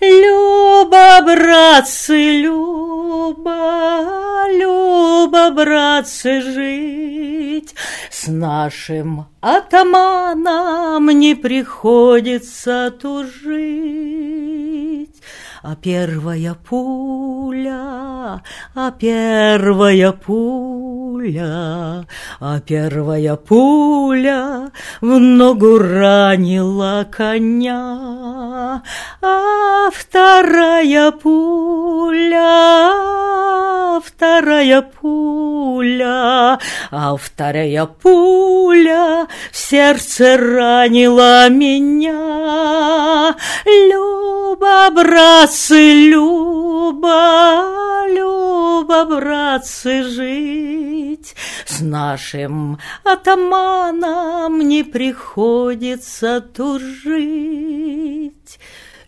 Люба, 0.00 1.20
братцы, 1.22 2.40
Люба, 2.40 4.06
Люба, 4.58 5.50
братцы, 5.50 6.40
жить 6.40 7.74
с 8.10 8.28
нашим 8.28 9.26
атаманом 9.40 11.10
не 11.10 11.34
приходится 11.34 12.90
тужить. 12.90 14.36
А 15.62 15.76
первая 15.76 16.54
пуля, 17.46 18.42
а 18.74 18.90
первая 18.90 20.10
пуля, 20.10 20.75
а 21.34 22.60
первая 22.60 23.36
пуля 23.36 24.70
в 25.00 25.18
ногу 25.18 25.78
ранила 25.78 27.06
коня, 27.10 28.82
а 29.22 29.90
вторая 29.90 31.10
пуля, 31.10 32.40
вторая 34.00 34.82
пуля, 34.82 36.58
а 36.90 37.16
вторая 37.16 37.86
пуля 37.86 39.26
в 39.50 39.56
сердце 39.56 40.36
ранила 40.36 41.48
меня. 41.48 43.34
Люба, 43.64 44.90
братцы, 44.90 46.08
Люба, 46.10 48.06
Люба, 48.08 49.04
братцы, 49.04 50.02
жить 50.04 51.15
с 51.66 51.80
нашим 51.80 52.78
атаманом 53.04 54.60
не 54.60 54.82
приходится 54.82 56.40
тужить. 56.40 58.32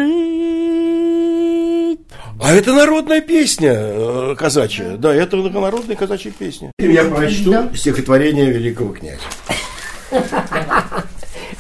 А 2.39 2.53
это 2.53 2.75
народная 2.75 3.23
песня 3.23 3.73
э, 3.73 4.35
казачья. 4.37 4.99
Да, 4.99 5.15
это 5.15 5.39
народная 5.39 5.97
казачья 5.97 6.33
песня. 6.39 6.71
Я 6.79 7.05
прочту 7.05 7.75
стихотворение 7.75 8.51
великого 8.51 8.93
князя. 8.93 9.23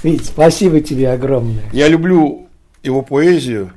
Вить, 0.02 0.26
спасибо 0.26 0.82
тебе 0.82 1.10
огромное. 1.10 1.64
Я 1.72 1.88
люблю 1.88 2.45
его 2.86 3.02
поэзию, 3.02 3.72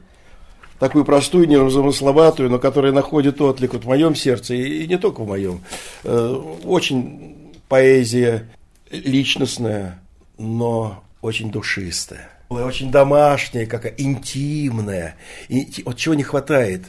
такую 0.80 1.06
простую, 1.06 1.48
незамысловатую, 1.48 2.50
но 2.50 2.60
которая 2.60 2.92
находит 2.92 3.42
отклик 3.42 3.74
вот 3.74 3.84
в 3.84 3.88
моем 3.88 4.16
сердце, 4.16 4.54
и 4.56 4.88
не 4.88 4.98
только 4.98 5.24
в 5.24 5.28
моем. 5.28 5.62
Э, 6.04 6.42
Очень 6.64 7.54
поэзия 7.68 8.50
личностная, 8.90 10.02
но 10.38 11.04
очень 11.22 11.52
душистая. 11.52 12.30
Очень 12.50 12.92
домашняя, 12.92 13.68
какая 13.68 13.94
интимная. 13.98 15.16
И 15.50 15.84
вот 15.86 15.98
чего 15.98 16.16
не 16.16 16.24
хватает 16.24 16.86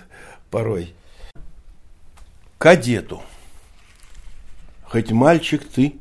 порой. 0.50 0.94
Кадету. 2.56 3.22
Хоть 4.84 5.10
мальчик 5.12 5.62
ты, 5.64 5.96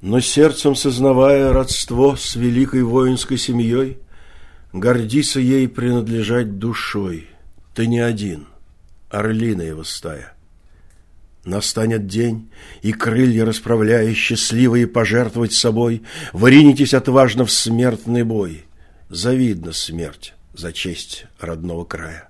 но 0.00 0.20
сердцем 0.20 0.74
сознавая 0.74 1.52
родство 1.52 2.16
с 2.16 2.34
великой 2.34 2.82
воинской 2.82 3.38
семьей, 3.38 3.98
гордися 4.72 5.40
ей 5.40 5.68
принадлежать 5.68 6.58
душой. 6.58 7.28
Ты 7.74 7.86
не 7.86 8.00
один, 8.00 8.46
орлина 9.10 9.62
его 9.62 9.84
стая. 9.84 10.34
Настанет 11.44 12.06
день, 12.06 12.50
и 12.82 12.92
крылья 12.92 13.44
расправляя, 13.44 14.12
счастливые 14.12 14.86
пожертвовать 14.86 15.52
собой, 15.52 16.02
Вринетесь 16.32 16.92
отважно 16.94 17.46
в 17.46 17.52
смертный 17.52 18.24
бой. 18.24 18.64
Завидна 19.08 19.72
смерть 19.72 20.34
за 20.52 20.72
честь 20.72 21.24
родного 21.40 21.84
края. 21.84 22.28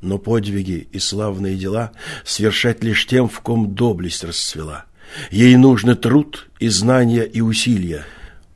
Но 0.00 0.18
подвиги 0.18 0.88
и 0.92 0.98
славные 0.98 1.56
дела 1.56 1.92
Свершать 2.24 2.82
лишь 2.82 3.06
тем, 3.06 3.28
в 3.28 3.40
ком 3.40 3.74
доблесть 3.74 4.24
расцвела. 4.24 4.86
Ей 5.30 5.56
нужны 5.56 5.94
труд 5.94 6.48
и 6.58 6.68
знания 6.68 7.22
и 7.22 7.40
усилия. 7.40 8.04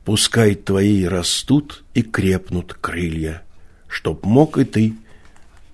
Пускай 0.05 0.55
твои 0.55 1.05
растут 1.05 1.83
и 1.93 2.01
крепнут 2.01 2.73
крылья, 2.73 3.43
Чтоб 3.87 4.25
мог 4.25 4.57
и 4.57 4.65
ты, 4.65 4.95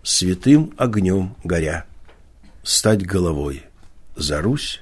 святым 0.03 0.71
огнем 0.77 1.35
горя, 1.43 1.85
Стать 2.61 3.05
головой 3.05 3.63
за 4.15 4.41
Русь 4.41 4.81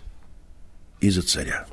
и 1.00 1.10
за 1.10 1.22
царя. 1.22 1.66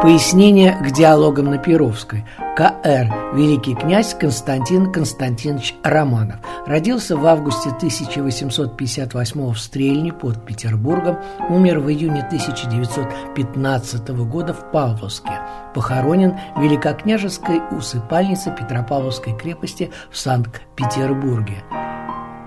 Пояснение 0.00 0.78
к 0.82 0.90
диалогам 0.92 1.46
на 1.46 1.58
Перовской. 1.58 2.24
К.Р. 2.56 3.34
Великий 3.34 3.74
князь 3.74 4.14
Константин 4.14 4.90
Константинович 4.90 5.74
Романов. 5.82 6.36
Родился 6.66 7.14
в 7.14 7.26
августе 7.26 7.68
1858 7.68 9.52
в 9.52 9.58
Стрельне 9.58 10.10
под 10.10 10.46
Петербургом. 10.46 11.18
Умер 11.50 11.80
в 11.80 11.90
июне 11.90 12.22
1915 12.22 14.08
года 14.24 14.54
в 14.54 14.70
Павловске. 14.72 15.38
Похоронен 15.74 16.38
в 16.56 16.62
Великокняжеской 16.62 17.60
усыпальнице 17.72 18.50
Петропавловской 18.58 19.36
крепости 19.36 19.90
в 20.10 20.16
Санкт-Петербурге. 20.16 21.62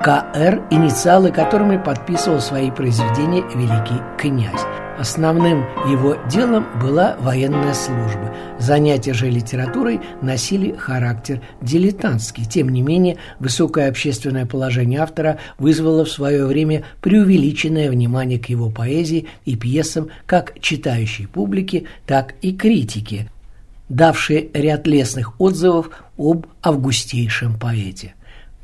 К.Р., 0.02 0.66
инициалы 0.72 1.30
которыми 1.30 1.78
подписывал 1.78 2.40
свои 2.40 2.72
произведения 2.72 3.44
великий 3.54 4.02
князь. 4.18 4.66
Основным 5.00 5.62
его 5.90 6.18
делом 6.30 6.68
была 6.78 7.16
военная 7.22 7.74
служба. 7.74 8.36
Занятия 8.60 9.14
же 9.14 9.30
литературой 9.30 10.02
носили 10.22 10.76
характер 10.76 11.42
дилетантский. 11.62 12.44
Тем 12.44 12.68
не 12.68 12.82
менее, 12.82 13.16
высокое 13.40 13.88
общественное 13.88 14.46
положение 14.46 15.00
автора 15.00 15.40
вызвало 15.58 16.04
в 16.04 16.12
свое 16.12 16.46
время 16.46 16.84
преувеличенное 17.00 17.90
внимание 17.90 18.40
к 18.40 18.48
его 18.48 18.70
поэзии 18.70 19.28
и 19.46 19.56
пьесам 19.56 20.10
как 20.26 20.60
читающей 20.60 21.28
публики, 21.28 21.86
так 22.06 22.36
и 22.42 22.52
критики, 22.52 23.32
давшие 23.88 24.50
ряд 24.54 24.86
лестных 24.86 25.40
отзывов 25.40 25.92
об 26.18 26.46
августейшем 26.62 27.58
поэте. 27.58 28.16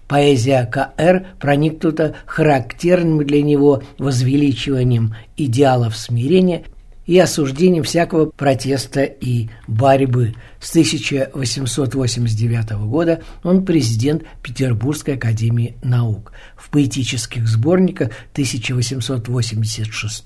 Поэзия 0.07 0.65
К.Р. 0.65 1.25
проникнута 1.39 2.15
характерным 2.25 3.25
для 3.25 3.41
него 3.41 3.81
возвеличиванием 3.97 5.15
идеалов 5.35 5.97
смирения 5.97 6.63
и 7.05 7.19
осуждением 7.19 7.83
всякого 7.83 8.25
протеста 8.25 9.03
и 9.03 9.49
борьбы. 9.67 10.33
С 10.59 10.71
1889 10.71 12.71
года 12.87 13.21
он 13.43 13.63
президент 13.65 14.23
Петербургской 14.41 15.13
академии 15.15 15.75
наук. 15.83 16.31
В 16.57 16.71
поэтических 16.71 17.47
сборниках 17.47 18.09
1886, 18.33 20.23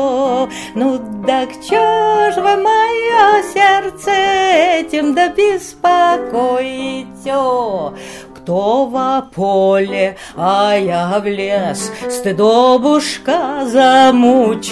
ну 0.76 1.00
так 1.26 1.48
чё 1.68 2.30
ж 2.30 2.36
вы 2.36 2.56
мое 2.62 3.42
сердце 3.52 4.12
этим 4.12 5.14
да 5.14 5.30
беспокоите? 5.30 7.08
Кто 8.48 8.86
во 8.86 9.20
поле, 9.20 10.16
а 10.34 10.74
я 10.74 11.20
в 11.20 11.26
лес, 11.26 11.92
стыдобушка 12.08 13.66
замучила. 13.66 14.62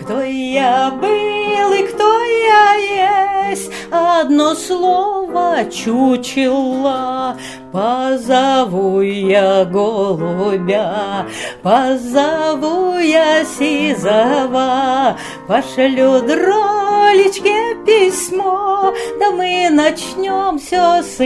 Кто 0.00 0.22
я 0.22 0.92
был 0.92 1.72
и 1.72 1.82
кто 1.82 2.22
я 2.22 3.48
есть, 3.50 3.72
одно 3.90 4.54
слово 4.54 5.64
чучела. 5.64 7.36
Позову 7.72 9.00
я 9.00 9.64
голубя, 9.64 11.26
позову 11.64 12.98
я 12.98 13.44
сизова, 13.44 15.16
пошлю 15.48 16.20
дролечке 16.22 17.74
письмо, 17.84 18.94
да 19.18 19.32
мы 19.32 19.68
начнем 19.70 20.58
все 20.60 21.02
с. 21.02 21.18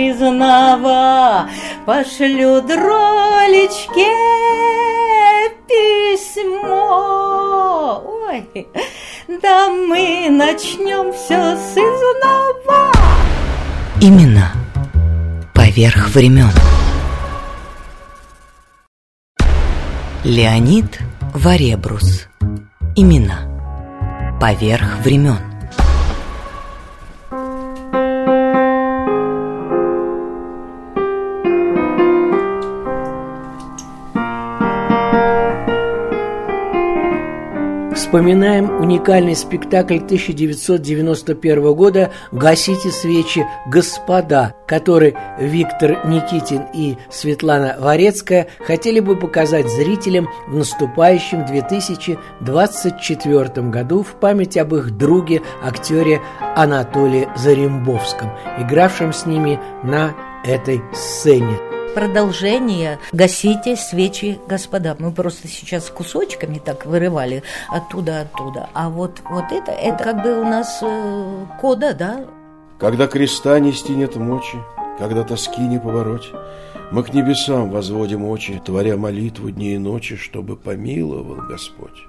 Пошлю 1.86 2.62
дролечке 2.62 4.12
письмо, 6.12 6.82
ой, 8.26 8.66
да 9.42 9.68
мы 9.68 10.28
начнем 10.30 11.12
все 11.12 11.56
с 11.56 11.72
изнова. 11.72 12.92
Именно 14.00 14.52
поверх 15.54 16.08
времен. 16.10 16.50
Леонид 20.24 21.00
Варебрус. 21.34 22.28
Имена. 22.94 23.48
Поверх 24.40 24.98
времен. 25.04 25.51
Вспоминаем 38.12 38.68
уникальный 38.78 39.34
спектакль 39.34 39.96
1991 39.96 41.72
года 41.72 42.12
«Гасите 42.30 42.90
свечи, 42.90 43.46
господа», 43.70 44.54
который 44.66 45.14
Виктор 45.40 46.06
Никитин 46.06 46.66
и 46.74 46.98
Светлана 47.10 47.74
Варецкая 47.80 48.48
хотели 48.60 49.00
бы 49.00 49.18
показать 49.18 49.66
зрителям 49.66 50.28
в 50.46 50.54
наступающем 50.54 51.46
2024 51.46 53.68
году 53.70 54.02
в 54.02 54.20
память 54.20 54.58
об 54.58 54.74
их 54.74 54.90
друге, 54.90 55.40
актере 55.62 56.20
Анатолии 56.54 57.30
Зарембовском, 57.34 58.28
игравшем 58.58 59.14
с 59.14 59.24
ними 59.24 59.58
на 59.82 60.14
этой 60.44 60.82
сцене 60.92 61.71
продолжение 61.94 62.98
«Гасите 63.12 63.76
свечи, 63.76 64.38
господа». 64.48 64.96
Мы 64.98 65.12
просто 65.12 65.48
сейчас 65.48 65.90
кусочками 65.90 66.60
так 66.64 66.86
вырывали 66.86 67.42
оттуда-оттуда. 67.68 68.68
А 68.74 68.88
вот, 68.88 69.22
вот 69.28 69.44
это, 69.50 69.72
это 69.72 70.02
как 70.02 70.22
бы 70.22 70.40
у 70.40 70.44
нас 70.44 70.78
э, 70.82 71.46
кода, 71.60 71.94
да? 71.94 72.24
Когда 72.78 73.06
креста 73.06 73.58
нести 73.58 73.92
нет 73.92 74.16
мочи, 74.16 74.58
когда 74.98 75.22
тоски 75.22 75.60
не 75.60 75.78
повороть, 75.78 76.30
мы 76.90 77.02
к 77.02 77.14
небесам 77.14 77.70
возводим 77.70 78.24
очи, 78.24 78.60
творя 78.64 78.96
молитву 78.96 79.50
дни 79.50 79.74
и 79.74 79.78
ночи, 79.78 80.16
чтобы 80.16 80.56
помиловал 80.56 81.46
Господь. 81.48 82.06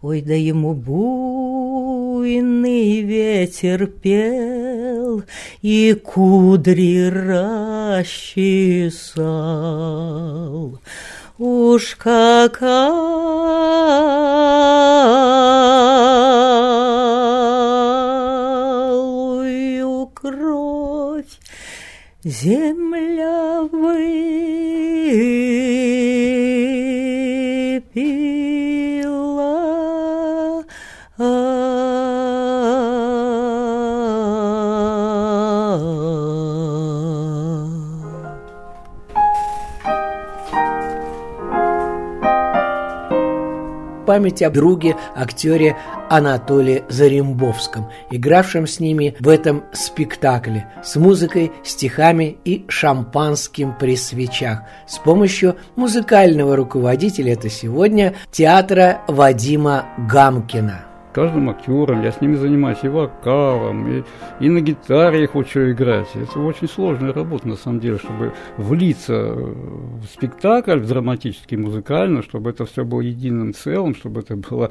Ой, 0.00 0.22
да 0.22 0.34
ему 0.34 0.72
буйный 2.24 3.02
ветер 3.02 3.86
пел 3.86 5.24
и 5.60 5.92
кудри 5.92 7.10
расчесал. 8.00 8.30
Уж 11.36 11.96
какую 11.96 12.56
кровь 20.14 21.26
земля 22.24 23.68
выпила. 23.70 25.53
Память 44.04 44.42
о 44.42 44.50
друге, 44.50 44.96
актере 45.14 45.76
Анатолии 46.08 46.84
Зарембовском, 46.88 47.90
игравшем 48.10 48.66
с 48.66 48.80
ними 48.80 49.16
в 49.20 49.28
этом 49.28 49.64
спектакле 49.72 50.68
с 50.82 50.96
музыкой, 50.96 51.52
стихами 51.62 52.36
и 52.44 52.64
шампанским 52.68 53.74
при 53.78 53.96
свечах. 53.96 54.62
С 54.86 54.98
помощью 54.98 55.56
музыкального 55.76 56.56
руководителя 56.56 57.32
это 57.32 57.48
сегодня 57.48 58.14
театра 58.30 59.02
Вадима 59.08 59.86
Гамкина 60.08 60.93
каждым 61.14 61.48
актером, 61.48 62.02
я 62.02 62.10
с 62.10 62.20
ними 62.20 62.34
занимаюсь 62.34 62.82
и 62.82 62.88
вокалом, 62.88 63.88
и, 63.88 64.02
и 64.40 64.48
на 64.50 64.60
гитаре 64.60 65.22
я 65.22 65.28
хочу 65.28 65.70
играть. 65.70 66.08
Это 66.14 66.40
очень 66.40 66.68
сложная 66.68 67.12
работа, 67.12 67.46
на 67.48 67.56
самом 67.56 67.80
деле, 67.80 67.98
чтобы 67.98 68.32
влиться 68.56 69.32
в 69.32 70.04
спектакль, 70.12 70.80
в 70.80 70.88
драматический, 70.88 71.56
музыкально, 71.56 72.22
чтобы 72.22 72.50
это 72.50 72.64
все 72.64 72.84
было 72.84 73.00
единым 73.00 73.54
целым, 73.54 73.94
чтобы 73.94 74.20
это 74.20 74.36
была 74.36 74.70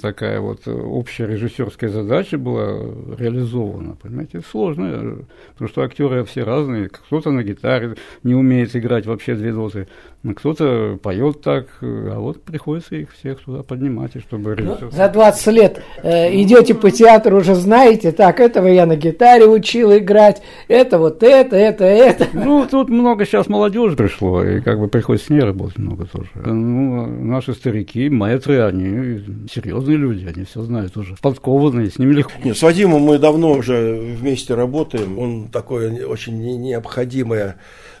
такая 0.00 0.40
вот 0.40 0.68
общая 0.68 1.26
режиссерская 1.26 1.90
задача 1.90 2.38
была 2.38 2.78
реализована. 3.18 3.96
Понимаете, 4.00 4.38
это 4.38 4.48
сложно, 4.48 5.26
потому 5.52 5.68
что 5.68 5.82
актеры 5.82 6.24
все 6.24 6.44
разные. 6.44 6.88
Кто-то 6.88 7.32
на 7.32 7.42
гитаре 7.42 7.96
не 8.22 8.34
умеет 8.34 8.76
играть 8.76 9.06
вообще 9.06 9.34
две 9.34 9.52
доты, 9.52 9.88
кто-то 10.22 10.98
поет 11.02 11.40
так, 11.40 11.66
а 11.80 12.18
вот 12.18 12.42
приходится 12.44 12.94
их 12.94 13.12
всех 13.12 13.40
туда 13.40 13.64
поднимать, 13.64 14.14
и 14.14 14.20
чтобы 14.20 14.54
ну, 14.56 14.76
За 14.92 15.08
20 15.08 15.46
лет 15.48 15.82
э, 16.02 16.32
идете 16.40 16.74
по 16.74 16.92
театру, 16.92 17.38
уже 17.38 17.56
знаете, 17.56 18.12
так, 18.12 18.38
этого 18.38 18.68
я 18.68 18.86
на 18.86 18.94
гитаре 18.94 19.46
учил 19.46 19.96
играть, 19.96 20.40
это 20.68 20.98
вот 20.98 21.24
это, 21.24 21.56
это, 21.56 21.84
это. 21.84 22.28
Ну, 22.32 22.66
тут 22.70 22.88
много 22.88 23.26
сейчас 23.26 23.48
молодежи 23.48 23.96
пришло, 23.96 24.44
и 24.44 24.60
как 24.60 24.78
бы 24.78 24.86
приходится 24.86 25.26
с 25.26 25.30
ней 25.30 25.40
работать 25.40 25.78
много 25.78 26.06
тоже. 26.06 26.28
Ну, 26.34 27.06
наши 27.06 27.52
старики, 27.52 28.08
мэтры, 28.08 28.60
они 28.62 29.24
серьезные 29.52 29.96
люди, 29.96 30.24
они 30.32 30.44
все 30.44 30.62
знают 30.62 30.96
уже, 30.96 31.16
подкованные, 31.20 31.90
с 31.90 31.98
ними 31.98 32.12
легко. 32.12 32.32
Нет, 32.44 32.56
с 32.56 32.62
Вадимом 32.62 33.02
мы 33.02 33.18
давно 33.18 33.52
уже 33.52 33.96
вместе 33.96 34.54
работаем, 34.54 35.18
он 35.18 35.48
такое 35.48 36.06
очень 36.06 36.38
необходимое 36.60 37.56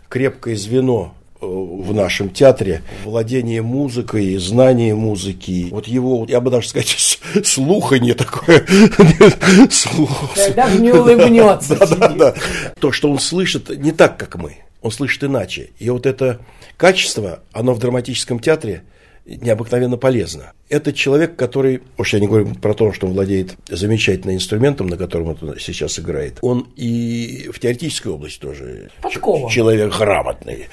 крепкое 0.08 0.54
звено 0.54 1.14
в 1.42 1.92
нашем 1.92 2.30
театре, 2.30 2.82
владение 3.04 3.62
музыкой, 3.62 4.36
знание 4.36 4.94
музыки. 4.94 5.68
Вот 5.70 5.88
его, 5.88 6.24
я 6.28 6.40
бы 6.40 6.50
даже 6.50 6.68
сказать, 6.68 7.18
слуха 7.44 7.98
не 7.98 8.14
такое. 8.14 8.60
Даже 10.56 10.78
не 10.78 10.92
улыбнется. 10.92 11.76
Да, 11.76 11.86
да, 11.86 12.08
да. 12.08 12.34
То, 12.80 12.92
что 12.92 13.10
он 13.10 13.18
слышит, 13.18 13.68
не 13.70 13.92
так, 13.92 14.16
как 14.16 14.36
мы. 14.36 14.58
Он 14.82 14.90
слышит 14.90 15.24
иначе. 15.24 15.70
И 15.78 15.90
вот 15.90 16.06
это 16.06 16.40
качество, 16.76 17.40
оно 17.52 17.74
в 17.74 17.78
драматическом 17.78 18.38
театре 18.38 18.84
необыкновенно 19.24 19.96
полезно. 19.96 20.52
Это 20.68 20.92
человек, 20.92 21.36
который, 21.36 21.82
уж 21.98 22.14
я 22.14 22.20
не 22.20 22.26
говорю 22.26 22.54
про 22.54 22.74
то, 22.74 22.92
что 22.92 23.06
он 23.06 23.12
владеет 23.12 23.56
замечательным 23.68 24.36
инструментом, 24.36 24.86
на 24.86 24.96
котором 24.96 25.28
он 25.28 25.56
сейчас 25.58 25.98
играет, 25.98 26.38
он 26.40 26.68
и 26.76 27.50
в 27.52 27.58
теоретической 27.58 28.10
области 28.10 28.40
тоже 28.40 28.90
Подкован. 29.02 29.50
человек 29.50 29.96
грамотный. 29.96 30.68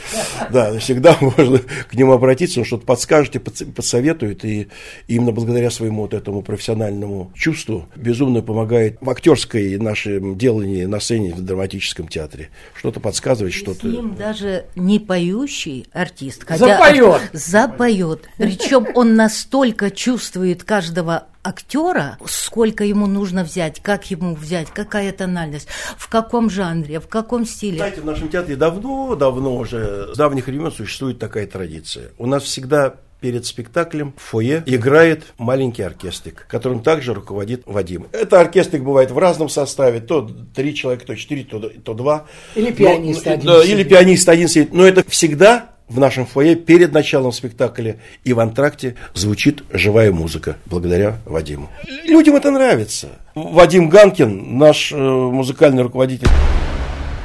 Да, 0.52 0.78
всегда 0.80 1.18
можно 1.22 1.60
к 1.60 1.94
нему 1.94 2.14
обратиться, 2.14 2.62
он 2.62 2.66
что-то 2.66 2.86
подскажет 2.86 3.36
и 3.36 3.40
подсоветует, 3.40 4.46
и 4.46 4.70
именно 5.08 5.32
благодаря 5.32 5.70
своему 5.70 6.04
вот 6.04 6.14
этому 6.14 6.42
профессиональному 6.42 7.32
чувству 7.36 7.88
безумно 7.96 8.42
помогает 8.42 8.98
в 9.02 9.10
актерской 9.10 9.78
нашем 9.78 10.38
делании 10.38 10.86
на 10.86 11.00
сцене 11.00 11.34
в 11.34 11.42
драматическом 11.42 12.08
театре. 12.08 12.50
Что-то 12.74 13.00
подсказывает, 13.00 13.54
что-то... 13.54 13.82
С 13.82 13.84
ним 13.84 14.16
даже 14.16 14.66
не 14.76 15.00
поющий 15.00 15.88
артист, 15.92 16.46
хотя 16.46 16.78
Запоет. 16.78 17.30
запоет. 17.34 18.30
Причем 18.40 18.88
он 18.96 19.16
настолько 19.16 19.92
чувствует 19.92 20.64
каждого 20.64 21.26
актера, 21.44 22.18
сколько 22.26 22.86
ему 22.86 23.06
нужно 23.06 23.44
взять, 23.44 23.82
как 23.82 24.10
ему 24.12 24.34
взять, 24.34 24.70
какая 24.74 25.12
тональность, 25.12 25.68
в 25.98 26.08
каком 26.08 26.50
жанре, 26.50 27.02
в 27.02 27.08
каком 27.08 27.46
стиле. 27.46 27.78
Знаете, 27.78 28.02
в 28.02 28.06
нашем 28.06 28.30
театре 28.30 28.56
давно-давно 28.56 29.58
уже, 29.58 30.10
с 30.14 30.18
давних 30.18 30.48
времен 30.48 30.72
существует 30.72 31.20
такая 31.20 31.48
традиция. 31.48 32.12
У 32.18 32.26
нас 32.26 32.44
всегда 32.44 32.96
перед 33.20 33.46
спектаклем 33.46 34.14
в 34.16 34.22
фойе 34.22 34.64
играет 34.66 35.26
маленький 35.38 35.84
оркестрик, 35.84 36.46
которым 36.48 36.82
также 36.82 37.14
руководит 37.14 37.64
Вадим. 37.66 38.08
Это 38.14 38.40
оркестрик 38.40 38.84
бывает 38.84 39.12
в 39.12 39.18
разном 39.18 39.50
составе, 39.50 40.00
то 40.00 40.30
три 40.56 40.74
человека, 40.74 41.06
то 41.06 41.16
четыре, 41.18 41.44
то, 41.44 41.60
то 41.60 41.94
два. 41.94 42.28
Или 42.56 42.72
пианист 42.72 43.26
Но- 43.26 43.32
один 43.34 43.46
да, 43.46 43.62
сидит. 43.62 43.76
Или 43.76 43.84
пианист 43.84 44.30
один 44.30 44.48
сидит. 44.48 44.74
Но 44.74 44.86
это 44.86 45.04
всегда 45.10 45.72
в 45.90 46.00
нашем 46.00 46.26
фойе 46.26 46.56
перед 46.56 46.94
началом 46.94 47.32
спектакля 47.32 47.98
и 48.24 48.34
в 48.34 48.40
антракте 48.40 48.96
звучит 49.14 49.64
живая 49.72 50.12
музыка, 50.12 50.58
благодаря 50.66 51.18
Вадиму. 51.26 51.70
Людям 52.06 52.36
это 52.36 52.52
нравится. 52.52 53.10
Вадим 53.36 53.90
Ганкин, 53.90 54.58
наш 54.58 54.92
э, 54.92 54.96
музыкальный 54.98 55.84
руководитель. 55.84 56.28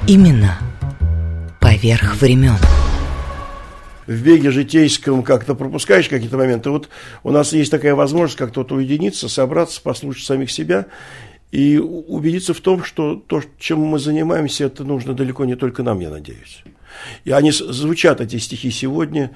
Имена 0.09 0.59
поверх 1.61 2.16
времен. 2.20 2.57
в 4.07 4.22
беге 4.22 4.50
житейском 4.50 5.22
как-то 5.22 5.55
пропускаешь 5.55 6.09
какие-то 6.09 6.37
моменты. 6.37 6.70
Вот 6.70 6.88
у 7.22 7.31
нас 7.31 7.53
есть 7.53 7.70
такая 7.70 7.94
возможность 7.94 8.37
как-то 8.37 8.61
вот 8.61 8.72
уединиться, 8.72 9.29
собраться, 9.29 9.81
послушать 9.81 10.27
самих 10.27 10.50
себя 10.50 10.87
и 11.50 11.79
убедиться 11.79 12.53
в 12.53 12.61
том, 12.61 12.85
что 12.85 13.14
то, 13.14 13.42
чем 13.59 13.81
мы 13.81 13.98
занимаемся, 13.98 14.64
это 14.64 14.85
нужно 14.85 15.14
далеко 15.14 15.44
не 15.44 15.55
только 15.55 15.83
нам, 15.83 16.00
я 16.00 16.11
надеюсь. 16.11 16.64
И 17.24 17.30
они 17.30 17.50
звучат, 17.50 18.20
эти 18.20 18.37
стихи 18.37 18.70
сегодня, 18.70 19.30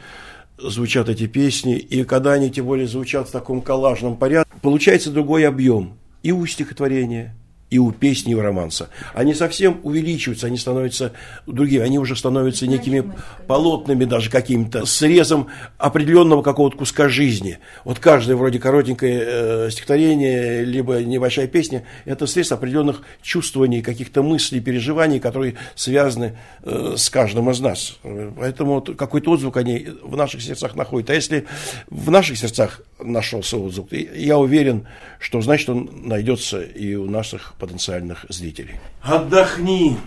звучат 0.59 1.09
эти 1.09 1.27
песни, 1.27 1.77
и 1.77 2.05
когда 2.05 2.33
они 2.33 2.51
тем 2.51 2.67
более 2.67 2.87
звучат 2.87 3.29
в 3.29 3.33
таком 3.33 3.63
коллажном 3.63 4.17
порядке, 4.17 4.51
получается 4.63 5.11
другой 5.11 5.47
объем 5.47 5.99
и 6.23 6.33
у 6.33 6.45
стихотворения, 6.47 7.35
и 7.71 7.79
у 7.79 7.93
песни, 7.93 8.33
и 8.33 8.35
у 8.35 8.41
романса. 8.41 8.89
Они 9.15 9.35
совсем 9.35 9.81
увеличиваются, 9.83 10.47
они 10.47 10.57
становятся 10.57 11.13
другими, 11.47 11.85
они 11.85 11.99
уже 11.99 12.17
становятся 12.17 12.67
некими 12.67 13.13
полотнами 13.47 14.05
даже 14.05 14.31
какими-то, 14.31 14.87
срезом 14.87 15.49
определенного 15.77 16.43
какого-то 16.43 16.77
куска 16.77 17.09
жизни. 17.09 17.59
Вот 17.85 17.99
каждое 17.99 18.37
вроде 18.37 18.59
коротенькое 18.59 19.23
э, 19.27 19.71
стихотворение, 19.71 20.65
либо 20.65 21.03
небольшая 21.03 21.47
песня, 21.47 21.85
это 22.05 22.27
срез 22.27 22.53
определенных 22.53 23.03
чувствований, 23.23 23.83
каких-то 23.83 24.23
мыслей, 24.23 24.61
переживаний, 24.61 25.21
которые 25.21 25.57
связаны 25.75 26.39
э, 26.63 26.95
с 26.97 27.11
каждым 27.11 27.51
из 27.51 27.61
нас. 27.61 27.99
Поэтому 28.37 28.81
какой-то 28.81 29.33
отзвук 29.33 29.57
они 29.59 29.89
в 30.03 30.17
наших 30.17 30.41
сердцах 30.41 30.75
находят. 30.75 31.11
А 31.11 31.15
если 31.15 31.47
в 31.89 32.11
наших 32.11 32.39
сердцах 32.39 32.81
нашелся 32.99 33.59
отзвук, 33.59 33.93
я 33.93 34.39
уверен, 34.39 34.87
что 35.19 35.41
значит 35.41 35.69
он 35.69 35.91
найдется 36.05 36.63
и 36.63 36.95
у 36.95 37.09
наших 37.11 37.55
потенциальных 37.59 38.25
зрителей. 38.29 38.77
Отдохни, 39.03 39.99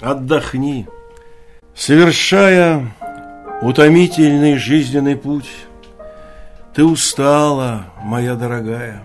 отдохни. 0.00 0.86
Совершая 1.74 2.92
утомительный 3.62 4.58
жизненный 4.58 5.16
путь, 5.16 5.48
ты 6.74 6.84
устала, 6.84 7.86
моя 8.02 8.34
дорогая. 8.34 9.02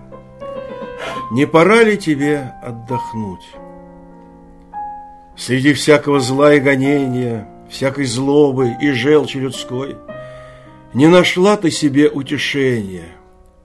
Не 1.31 1.45
пора 1.45 1.83
ли 1.83 1.97
тебе 1.97 2.53
отдохнуть? 2.63 3.45
Среди 5.35 5.73
всякого 5.73 6.19
зла 6.19 6.53
и 6.53 6.59
гонения, 6.59 7.47
всякой 7.69 8.05
злобы 8.05 8.75
и 8.81 8.91
желчи 8.91 9.37
людской, 9.37 9.95
не 10.93 11.07
нашла 11.07 11.57
ты 11.57 11.69
себе 11.69 12.09
утешения 12.09 13.05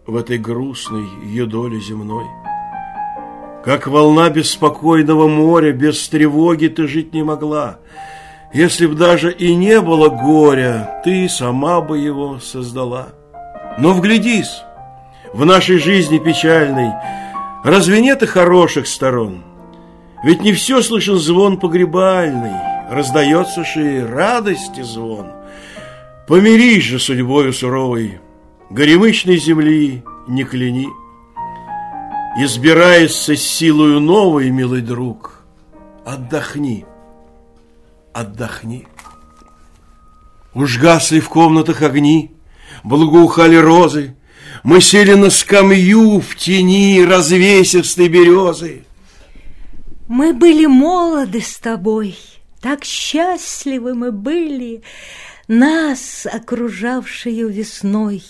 в 0.07 0.17
этой 0.17 0.39
грустной 0.39 1.07
ее 1.25 1.47
доле 1.47 1.81
земной. 1.81 2.27
Как 3.65 3.87
волна 3.87 4.29
беспокойного 4.29 5.29
моря, 5.29 5.73
без 5.73 6.09
тревоги 6.09 6.67
ты 6.67 6.89
жить 6.89 7.15
не 7.15 7.23
могла. 7.23 7.79
Если 8.53 8.87
б 8.87 8.95
даже 8.95 9.33
и 9.33 9.55
не 9.55 9.81
было 9.81 10.09
горя, 10.09 11.01
ты 11.05 11.29
сама 11.29 11.81
бы 11.81 11.99
его 11.99 12.39
создала. 12.41 13.11
Но 13.79 13.93
вглядись, 13.93 14.63
в 15.33 15.45
нашей 15.45 15.79
жизни 15.79 16.19
печальной, 16.19 16.91
разве 17.65 18.01
нет 18.01 18.23
и 18.23 18.27
хороших 18.27 18.87
сторон? 18.87 19.45
Ведь 20.25 20.43
не 20.43 20.53
все 20.53 20.83
слышен 20.83 21.17
звон 21.17 21.59
погребальный, 21.59 22.55
раздается 22.91 23.65
же 23.65 23.99
и 23.99 24.01
радости 24.01 24.83
звон. 24.83 25.33
Помирись 26.27 26.85
же 26.85 26.99
судьбою 26.99 27.53
суровой, 27.53 28.21
горемычной 28.71 29.37
земли 29.37 30.03
не 30.29 30.45
кляни. 30.45 30.89
Избирается 32.35 33.37
силою 33.37 34.01
новой, 34.01 34.49
милый 34.51 34.81
друг, 34.81 35.45
отдохни, 36.07 36.87
отдохни. 38.15 38.89
Уж 40.55 40.79
гасли 40.79 41.21
в 41.21 41.29
комнатах 41.29 41.83
огни, 41.83 42.35
благоухали 42.85 43.57
розы, 43.57 44.17
мы 44.63 44.81
сели 44.81 45.13
на 45.13 45.29
скамью 45.29 46.21
в 46.21 46.35
тени 46.37 47.05
развесистой 47.05 48.09
березы. 48.09 48.85
Мы 50.09 50.33
были 50.33 50.65
молоды 50.65 51.43
с 51.43 51.59
тобой, 51.59 52.17
так 52.63 52.85
счастливы 52.85 53.95
мы 53.95 54.11
были, 54.11 54.83
нас, 55.49 56.27
окружавшую 56.31 57.51
весной, 57.51 58.23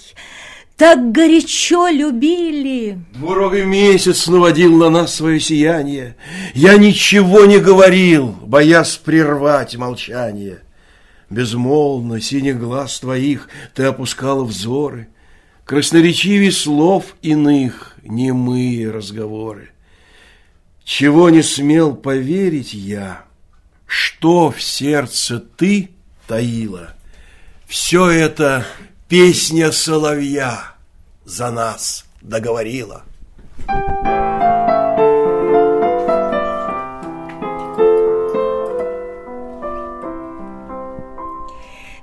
так 0.82 1.12
горячо 1.12 1.86
любили. 1.90 2.98
Двурогой 3.14 3.64
месяц 3.64 4.26
наводил 4.26 4.76
на 4.76 4.90
нас 4.90 5.14
свое 5.14 5.38
сияние. 5.38 6.16
Я 6.54 6.76
ничего 6.76 7.44
не 7.44 7.58
говорил, 7.58 8.34
боясь 8.42 8.96
прервать 8.96 9.76
молчание. 9.76 10.62
Безмолвно 11.30 12.20
синих 12.20 12.58
глаз 12.58 12.98
твоих 12.98 13.48
ты 13.76 13.84
опускала 13.84 14.42
взоры, 14.42 15.06
Красноречивей 15.64 16.50
слов 16.50 17.14
иных 17.22 17.94
немые 18.02 18.90
разговоры. 18.90 19.70
Чего 20.82 21.30
не 21.30 21.42
смел 21.42 21.94
поверить 21.94 22.74
я, 22.74 23.22
что 23.86 24.50
в 24.50 24.60
сердце 24.60 25.38
ты 25.38 25.90
таила, 26.26 26.96
Все 27.68 28.08
это 28.08 28.66
песня 29.06 29.70
соловья 29.70 30.71
за 31.32 31.50
нас 31.50 32.04
договорила. 32.20 33.02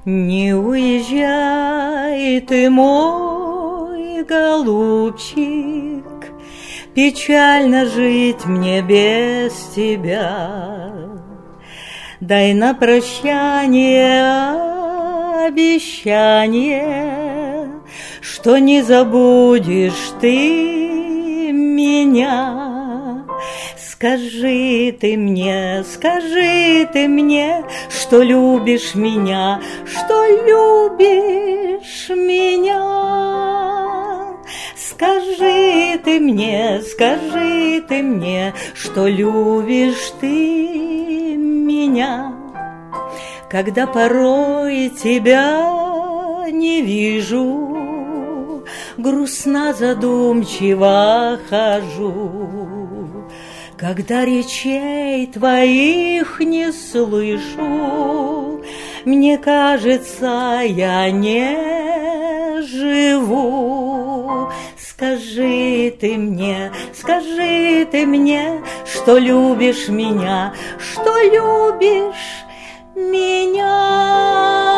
Не 0.06 0.56
уезжай 0.56 2.42
ты, 2.42 2.70
мой 2.72 4.24
голубчик, 4.24 6.06
Печально 6.96 7.86
жить 7.86 8.46
мне 8.46 8.82
без 8.82 9.54
тебя. 9.76 10.92
Дай 12.20 12.54
на 12.56 12.74
прощание 12.74 14.24
обещание, 15.46 16.99
Что 18.42 18.58
не 18.58 18.82
забудешь 18.82 20.14
ты 20.22 21.52
меня. 21.52 23.26
Скажи 23.78 24.94
ты 24.94 25.18
мне, 25.18 25.84
скажи 25.84 26.88
ты 26.94 27.10
мне, 27.10 27.66
что 27.90 28.22
любишь 28.24 28.96
меня, 28.96 29.60
что 29.86 30.26
любишь 30.48 32.08
меня. 32.08 32.80
Скажи 34.78 36.00
ты 36.06 36.22
мне, 36.22 36.82
скажи 36.90 37.82
ты 37.90 38.02
мне, 38.02 38.54
что 38.74 39.06
любишь 39.06 40.14
ты 40.22 41.36
меня. 41.36 42.34
Когда 43.50 43.86
порой 43.86 44.88
тебя 44.88 46.48
не 46.52 46.82
вижу, 46.82 47.69
грустно 49.00 49.74
задумчиво 49.74 51.40
хожу. 51.50 53.30
Когда 53.78 54.26
речей 54.26 55.26
твоих 55.28 56.40
не 56.40 56.72
слышу, 56.72 58.62
Мне 59.06 59.38
кажется, 59.38 60.62
я 60.66 61.10
не 61.10 62.62
живу. 62.64 64.50
Скажи 64.78 65.96
ты 66.00 66.18
мне, 66.18 66.72
скажи 66.94 67.88
ты 67.90 68.06
мне, 68.06 68.62
Что 68.86 69.18
любишь 69.18 69.88
меня, 69.88 70.54
что 70.78 71.18
любишь 71.24 72.44
меня. 72.96 74.69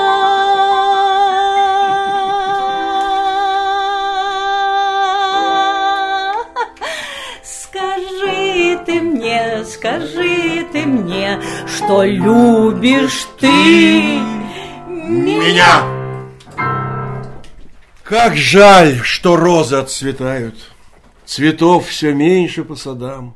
Скажи 9.81 10.63
ты 10.71 10.85
мне, 10.85 11.39
что 11.65 12.03
любишь 12.03 13.27
ты 13.39 14.19
Меня! 14.87 15.83
Как 18.03 18.37
жаль, 18.37 18.99
что 19.01 19.35
розы 19.35 19.77
отцветают, 19.77 20.55
Цветов 21.25 21.87
все 21.87 22.13
меньше 22.13 22.63
по 22.63 22.75
садам. 22.75 23.35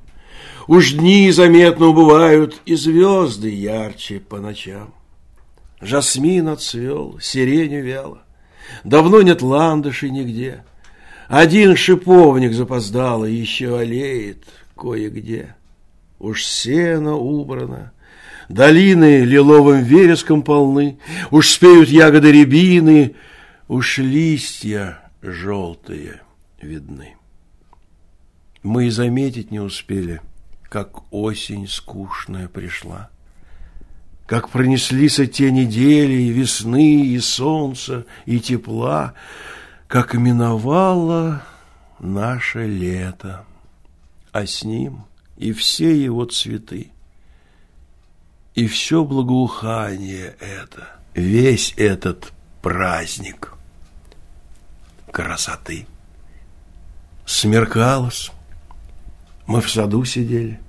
Уж 0.68 0.94
дни 0.94 1.32
заметно 1.32 1.88
убывают, 1.88 2.62
И 2.66 2.76
звезды 2.76 3.50
ярче 3.50 4.20
по 4.20 4.38
ночам. 4.38 4.94
Жасмин 5.82 6.50
отцвел, 6.50 7.18
сирень 7.20 7.78
увяла, 7.78 8.22
Давно 8.84 9.24
нет 9.24 9.42
ландышей 9.42 10.12
нигде. 10.12 10.64
Один 11.28 11.76
шиповник 11.76 12.54
запоздало 12.54 13.26
Еще 13.26 13.80
олеет 13.80 14.44
кое-где. 14.76 15.56
Уж 16.20 16.46
сено 16.46 17.16
убрано, 17.16 17.92
Долины 18.48 19.22
лиловым 19.22 19.84
вереском 19.84 20.44
полны, 20.44 21.00
Уж 21.32 21.50
спеют 21.50 21.90
ягоды 21.90 22.32
рябины, 22.32 23.16
Уж 23.68 23.98
листья 23.98 25.00
желтые 25.22 26.22
видны. 26.62 27.16
Мы 28.64 28.88
и 28.88 28.90
заметить 28.92 29.52
не 29.52 29.60
успели, 29.60 30.22
Как 30.64 31.12
осень 31.12 31.68
скучная 31.68 32.48
пришла. 32.48 33.10
Как 34.28 34.50
пронеслись 34.50 35.20
те 35.34 35.52
недели 35.52 36.14
и 36.14 36.30
весны, 36.30 37.06
и 37.06 37.20
солнца, 37.20 38.06
и 38.26 38.40
тепла, 38.40 39.16
Как 39.88 40.14
миновало 40.14 41.44
наше 42.00 42.68
лето, 42.68 43.46
а 44.32 44.46
с 44.46 44.64
ним 44.64 45.06
и 45.38 45.52
все 45.54 45.96
его 45.96 46.26
цветы. 46.26 46.92
И 48.54 48.68
все 48.68 49.04
благоухание 49.04 50.36
это, 50.40 50.88
весь 51.14 51.74
этот 51.76 52.32
праздник 52.62 53.52
красоты. 55.12 55.88
Смеркалось, 57.26 58.32
мы 59.46 59.62
в 59.62 59.70
саду 59.70 60.06
сидели, 60.06 60.60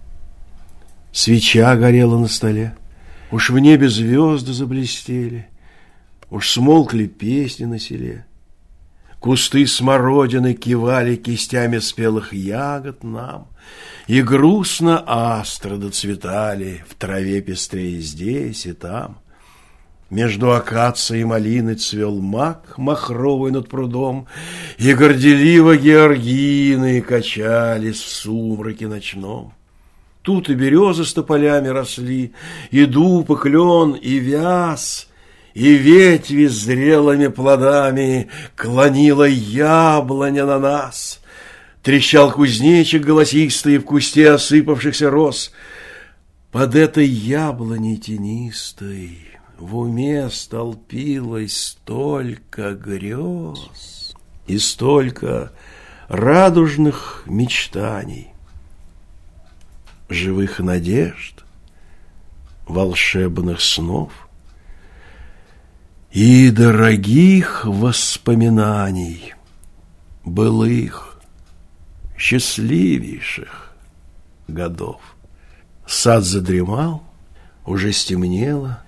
свеча 1.13 1.77
горела 1.77 2.19
на 2.19 2.29
столе, 2.29 2.77
уж 3.31 3.51
в 3.51 3.59
небе 3.59 3.89
звезды 3.89 4.53
заблестели, 4.53 5.49
уж 6.29 6.51
смолкли 6.51 7.07
песни 7.07 7.65
на 7.65 7.79
селе. 7.79 8.26
Кусты 9.21 9.67
смородины 9.67 10.55
кивали 10.55 11.17
кистями 11.17 11.79
спелых 11.79 12.33
ягод 12.33 13.03
нам, 13.03 13.49
И 14.07 14.23
грустно 14.23 15.03
астры 15.07 15.79
доцветали 15.79 16.85
в 16.89 16.95
траве 16.95 17.41
пестрее 17.41 18.01
здесь 18.01 18.67
и 18.67 18.73
там. 18.73 19.19
Между 20.11 20.53
акацией 20.53 21.23
и 21.23 21.25
малиной 21.25 21.75
цвел 21.75 22.21
мак 22.21 22.79
махровый 22.79 23.51
над 23.51 23.69
прудом, 23.69 24.27
И 24.79 24.93
горделиво 24.93 25.77
георгины 25.77 27.01
качались 27.01 28.01
в 28.01 28.09
сумраке 28.09 28.87
ночном. 28.87 29.55
Тут 30.23 30.51
и 30.51 30.55
березы 30.55 31.05
с 31.05 31.15
тополями 31.15 31.69
росли, 31.69 32.33
и 32.73 32.85
дуб, 32.85 33.31
и 33.31 33.37
клен, 33.37 33.93
и 33.93 34.17
вяз, 34.19 35.09
И 35.57 35.73
ветви 35.73 36.49
зрелыми 36.49 37.29
плодами 37.29 38.29
клонила 38.57 39.27
яблоня 39.27 40.45
на 40.45 40.59
нас. 40.59 41.23
Трещал 41.83 42.31
кузнечик 42.31 43.03
голосистый 43.03 43.79
в 43.79 43.85
кусте 43.85 44.33
осыпавшихся 44.33 45.09
роз. 45.09 45.53
Под 46.53 46.75
этой 46.75 47.07
яблоней 47.07 47.97
тенистой 47.97 49.19
в 49.57 49.79
уме 49.79 50.29
столпилось 50.29 51.57
столько 51.57 52.75
грез 52.75 54.15
и 54.47 54.59
столько 54.59 55.53
радужных 56.09 57.23
мечтаний, 57.25 58.29
живых 60.11 60.59
надежд, 60.59 61.47
волшебных 62.67 63.63
снов 63.63 64.26
и 66.17 66.51
дорогих 66.51 67.67
воспоминаний, 67.67 69.35
былых, 70.25 71.21
счастливейших 72.17 73.77
годов. 74.49 75.03
Сад 75.87 76.25
задремал, 76.25 77.05
уже 77.67 77.93
стемнело, 77.93 78.83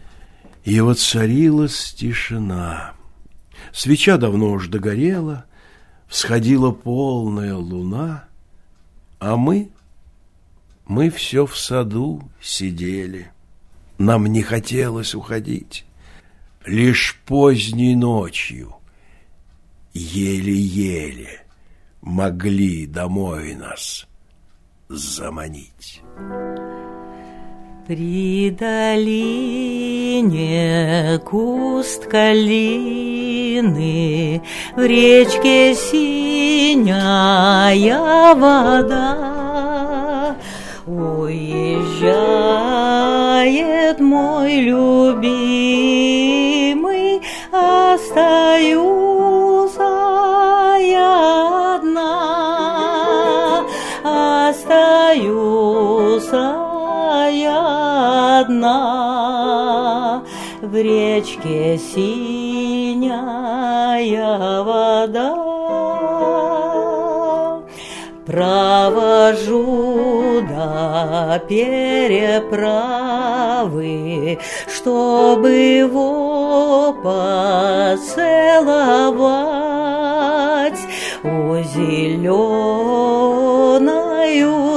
и 0.65 0.81
воцарилась 0.81 1.93
тишина. 1.93 2.95
Свеча 3.75 4.17
давно 4.17 4.53
уж 4.53 4.69
догорела, 4.69 5.45
всходила 6.07 6.71
полная 6.71 7.57
луна, 7.57 8.25
а 9.19 9.37
мы, 9.37 9.69
мы 10.87 11.11
все 11.11 11.45
в 11.45 11.59
саду 11.59 12.27
сидели. 12.41 13.31
Нам 13.99 14.25
не 14.25 14.41
хотелось 14.43 15.15
уходить. 15.15 15.85
Лишь 16.67 17.21
поздней 17.25 17.95
ночью, 17.95 18.77
еле-еле, 19.95 21.43
могли 22.03 22.87
домой 22.87 23.55
нас 23.55 24.07
заманить. 24.89 26.03
При 27.87 28.51
долине 28.51 29.49
куст 31.25 32.07
калины, 32.07 32.83
В 34.77 34.85
речке 34.85 35.75
синяя 35.75 36.75
вода. 38.35 39.39
Уезжает 40.87 41.99
мой 44.01 44.61
любимый, 44.61 45.98
Остаюсь 48.59 49.77
я 50.91 51.77
одна, 51.77 52.11
Остаюсь 54.49 56.33
я 57.33 58.41
одна, 58.41 60.25
В 60.61 60.75
речке 60.75 61.79
синяя 61.79 63.23
вода. 64.65 65.49
Провожу 68.27 69.63
до 70.43 71.41
переправы, 71.49 72.59
Чтобы 74.67 75.89
его 76.49 76.93
поцеловать 76.93 77.99
У 81.23 81.57
зеленою 81.63 82.41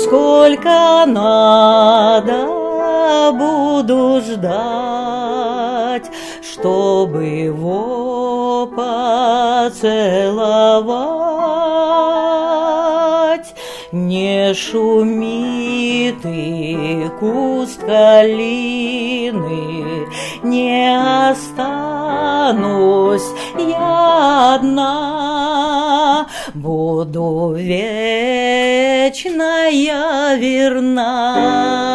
Сколько 0.02 1.04
надо 1.06 2.60
буду 3.32 4.20
ждать, 4.20 6.10
чтобы 6.42 7.24
его 7.24 8.66
поцеловать. 9.70 11.19
Не 13.92 14.54
шуми 14.54 16.14
ты 16.22 17.10
куст 17.18 17.80
калины, 17.80 19.26
не 20.44 21.28
останусь 21.28 23.26
я 23.58 24.54
одна, 24.54 26.28
буду 26.54 27.54
вечно 27.56 28.48
я 29.70 30.36
верна, 30.36 31.89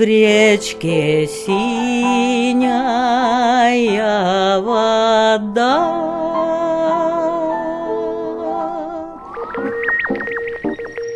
В 0.00 0.02
речке 0.02 1.28
синяя 1.28 2.58
вода. 4.58 5.76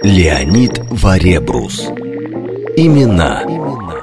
Леонид 0.03 0.81
Варебрус. 0.91 1.89
Имена 2.77 3.43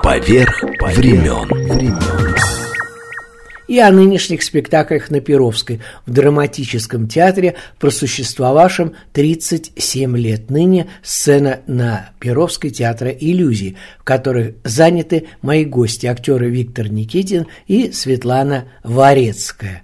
поверх 0.02 0.64
времен. 0.96 2.21
И 3.72 3.80
о 3.80 3.90
нынешних 3.90 4.44
спектаклях 4.44 5.10
на 5.12 5.22
Перовской 5.22 5.80
в 6.06 6.12
драматическом 6.12 7.08
театре, 7.08 7.56
просуществовавшем 7.80 8.96
37 9.14 10.18
лет. 10.18 10.50
Ныне 10.50 10.90
сцена 11.02 11.62
на 11.68 12.10
Перовской 12.20 12.70
театра 12.70 13.12
иллюзий, 13.12 13.78
в 13.98 14.04
которых 14.04 14.56
заняты 14.66 15.28
мои 15.42 15.64
гости, 15.64 16.06
актеры 16.06 16.50
Виктор 16.50 16.92
Никитин 16.92 17.48
и 17.66 17.94
Светлана 17.94 18.66
Варецкая. 18.84 19.84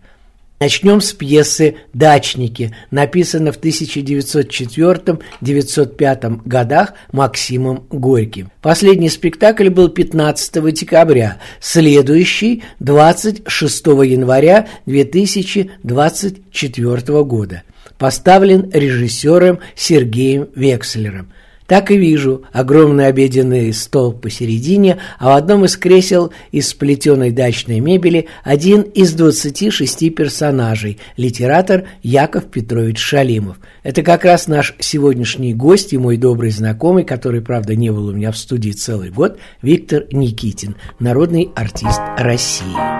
Начнем 0.59 1.01
с 1.01 1.13
пьесы 1.13 1.75
«Дачники», 1.93 2.73
написанной 2.89 3.51
в 3.51 3.59
1904-1905 3.59 6.41
годах 6.45 6.93
Максимом 7.11 7.85
Горьким. 7.91 8.49
Последний 8.63 9.09
спектакль 9.09 9.69
был 9.69 9.89
15 9.89 10.73
декабря, 10.73 11.37
следующий 11.59 12.63
26 12.79 13.85
января 13.85 14.67
2024 14.87 17.23
года. 17.23 17.61
Поставлен 17.99 18.71
режиссером 18.73 19.59
Сергеем 19.75 20.49
Векслером. 20.55 21.31
Так 21.67 21.91
и 21.91 21.97
вижу 21.97 22.43
огромный 22.53 23.07
обеденный 23.07 23.73
стол 23.73 24.13
посередине, 24.13 24.99
а 25.19 25.33
в 25.33 25.35
одном 25.35 25.65
из 25.65 25.75
кресел 25.75 26.31
из 26.51 26.69
сплетенной 26.69 27.31
дачной 27.31 27.81
мебели 27.81 28.27
один 28.43 28.81
из 28.81 29.13
26 29.13 30.15
персонажей– 30.15 30.97
литератор 31.17 31.83
Яков 32.01 32.45
Петрович 32.45 32.99
Шалимов. 32.99 33.57
Это 33.83 34.01
как 34.01 34.23
раз 34.23 34.47
наш 34.47 34.75
сегодняшний 34.79 35.53
гость 35.53 35.91
и 35.91 35.97
мой 35.97 36.15
добрый 36.15 36.51
знакомый, 36.51 37.03
который, 37.03 37.41
правда, 37.41 37.75
не 37.75 37.91
был 37.91 38.07
у 38.07 38.13
меня 38.13 38.31
в 38.31 38.37
студии 38.37 38.71
целый 38.71 39.09
год, 39.09 39.37
Виктор 39.61 40.05
Никитин, 40.11 40.75
народный 40.99 41.49
артист 41.53 41.99
России. 42.17 42.96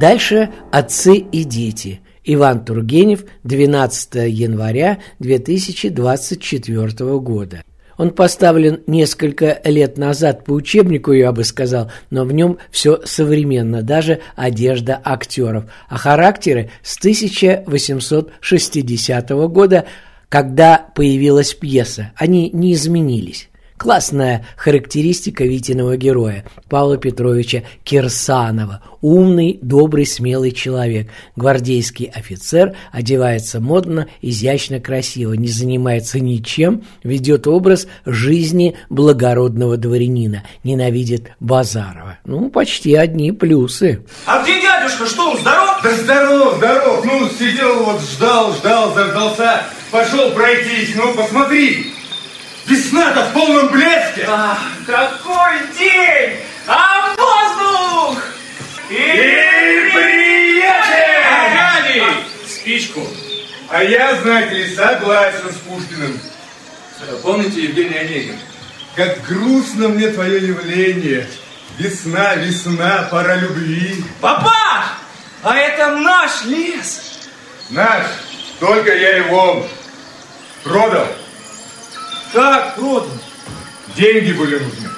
Дальше 0.00 0.50
«Отцы 0.72 1.16
и 1.16 1.44
дети». 1.44 2.00
Иван 2.24 2.64
Тургенев, 2.64 3.24
12 3.44 4.14
января 4.28 4.98
2024 5.18 7.18
года. 7.18 7.62
Он 7.96 8.10
поставлен 8.10 8.82
несколько 8.88 9.60
лет 9.64 9.96
назад 9.98 10.44
по 10.44 10.50
учебнику, 10.52 11.12
я 11.12 11.30
бы 11.32 11.44
сказал, 11.44 11.92
но 12.10 12.24
в 12.24 12.32
нем 12.32 12.58
все 12.70 13.02
современно, 13.04 13.82
даже 13.82 14.18
одежда 14.34 15.00
актеров. 15.04 15.66
А 15.88 15.96
характеры 15.96 16.72
с 16.82 16.98
1860 16.98 19.30
года, 19.30 19.86
когда 20.28 20.88
появилась 20.94 21.54
пьеса, 21.54 22.10
они 22.16 22.50
не 22.52 22.72
изменились. 22.72 23.48
Классная 23.84 24.46
характеристика 24.56 25.44
Витиного 25.44 25.98
героя 25.98 26.46
Павла 26.70 26.96
Петровича 26.96 27.64
Кирсанова. 27.84 28.82
Умный, 29.02 29.58
добрый, 29.60 30.06
смелый 30.06 30.52
человек. 30.52 31.10
Гвардейский 31.36 32.06
офицер, 32.06 32.74
одевается 32.92 33.60
модно, 33.60 34.08
изящно, 34.22 34.80
красиво, 34.80 35.34
не 35.34 35.48
занимается 35.48 36.18
ничем, 36.18 36.84
ведет 37.02 37.46
образ 37.46 37.86
жизни 38.06 38.74
благородного 38.88 39.76
дворянина, 39.76 40.44
ненавидит 40.62 41.32
Базарова. 41.38 42.16
Ну, 42.24 42.48
почти 42.48 42.94
одни 42.94 43.32
плюсы. 43.32 44.02
А 44.24 44.42
где 44.42 44.62
дядюшка? 44.62 45.04
Что, 45.04 45.32
он 45.32 45.38
здоров? 45.38 45.80
Да 45.82 45.94
здоров, 45.94 46.56
здоров. 46.56 47.04
Ну, 47.04 47.28
сидел 47.28 47.84
вот, 47.84 48.00
ждал, 48.00 48.54
ждал, 48.54 48.94
заждался. 48.94 49.64
Пошел 49.90 50.30
пройтись. 50.30 50.94
Ну, 50.96 51.12
посмотри. 51.12 51.93
Весна-то 52.66 53.24
в 53.26 53.32
полном 53.32 53.68
блеске! 53.68 54.24
А, 54.26 54.58
какой 54.86 55.58
день! 55.78 56.38
А 56.66 57.14
воздух! 57.16 58.22
И, 58.90 58.94
И 58.94 59.90
приятель! 59.92 61.24
Аркадий! 61.30 62.02
Спичку. 62.48 63.06
А 63.68 63.82
я, 63.82 64.16
знаете 64.22 64.54
ли, 64.54 64.74
согласен 64.74 65.50
с 65.52 65.56
Пушкиным. 65.68 66.18
Помните 67.22 67.64
Евгений 67.64 67.98
Онегин? 67.98 68.38
Как 68.94 69.22
грустно 69.26 69.88
мне 69.88 70.08
твое 70.08 70.46
явление. 70.46 71.28
Весна, 71.78 72.36
весна, 72.36 73.08
пора 73.10 73.36
любви. 73.36 74.04
Папа! 74.20 74.52
А 75.42 75.56
это 75.56 75.96
наш 75.96 76.44
лес! 76.44 77.28
Наш, 77.70 78.06
только 78.60 78.94
я 78.94 79.16
его 79.18 79.66
продал. 80.62 81.08
Как 82.34 82.74
продан? 82.74 83.20
Деньги 83.96 84.32
были 84.32 84.58
нужны. 84.58 84.90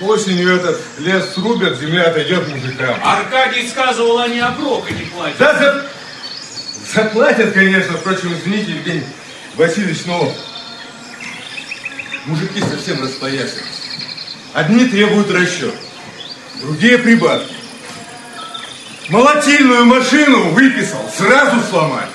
Осенью 0.00 0.56
этот 0.56 0.80
лес 0.98 1.32
срубят, 1.32 1.78
земля 1.78 2.08
отойдет 2.08 2.48
мужикам. 2.48 2.98
Аркадий 3.04 3.68
сказывал, 3.68 4.18
они 4.18 4.40
оброка 4.40 4.92
не 4.92 5.02
платят. 5.02 5.38
Да, 5.38 5.58
за... 5.58 5.86
заплатят, 6.92 7.52
конечно. 7.52 7.96
Впрочем, 7.96 8.34
извините, 8.34 8.72
Евгений 8.72 9.04
Васильевич, 9.54 10.06
но 10.06 10.32
мужики 12.26 12.60
совсем 12.60 13.00
распоясались. 13.02 13.62
Одни 14.54 14.86
требуют 14.86 15.30
расчет, 15.30 15.74
другие 16.62 16.98
прибавки. 16.98 17.54
Молотильную 19.08 19.84
машину 19.84 20.50
выписал, 20.50 21.00
сразу 21.16 21.60
сломать. 21.70 22.10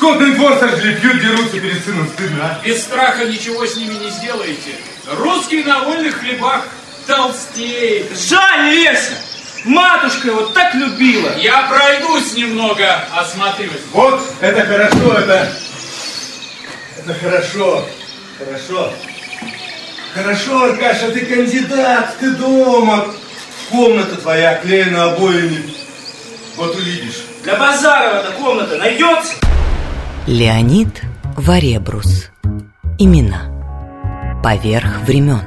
Скотный 0.00 0.32
двор 0.32 0.56
сожгли, 0.58 0.94
пьют, 0.94 1.20
дерутся 1.20 1.60
перед 1.60 1.84
сыном, 1.84 2.08
стыдно. 2.08 2.42
а? 2.42 2.66
Без 2.66 2.82
страха 2.84 3.26
ничего 3.26 3.66
с 3.66 3.76
ними 3.76 3.92
не 4.02 4.08
сделаете. 4.08 4.76
Русский 5.18 5.62
на 5.62 5.80
вольных 5.80 6.20
хлебах 6.20 6.66
толстеет. 7.06 8.06
Жаль 8.18 8.70
леса! 8.70 9.12
Матушка 9.66 10.28
его 10.28 10.46
так 10.46 10.74
любила! 10.74 11.36
Я 11.36 11.68
пройдусь 11.68 12.32
немного, 12.32 13.04
осмотрюсь. 13.14 13.72
Вот, 13.92 14.22
это 14.40 14.62
хорошо, 14.62 15.12
это... 15.18 15.52
Это 16.96 17.14
хорошо, 17.20 17.86
хорошо. 18.38 18.94
Хорошо, 20.14 20.62
Аркаша, 20.62 21.10
ты 21.10 21.26
кандидат, 21.26 22.16
ты 22.18 22.30
дома. 22.30 23.04
Комната 23.68 24.16
твоя 24.16 24.52
оклеена 24.52 25.12
обоями. 25.12 25.74
Вот 26.56 26.74
увидишь. 26.74 27.20
Для 27.42 27.56
Базарова-то 27.56 28.30
комната 28.32 28.78
найдется? 28.78 29.34
Леонид 30.26 31.02
Варебрус. 31.38 32.30
Имена. 32.98 34.40
Поверх 34.44 35.00
времен. 35.06 35.40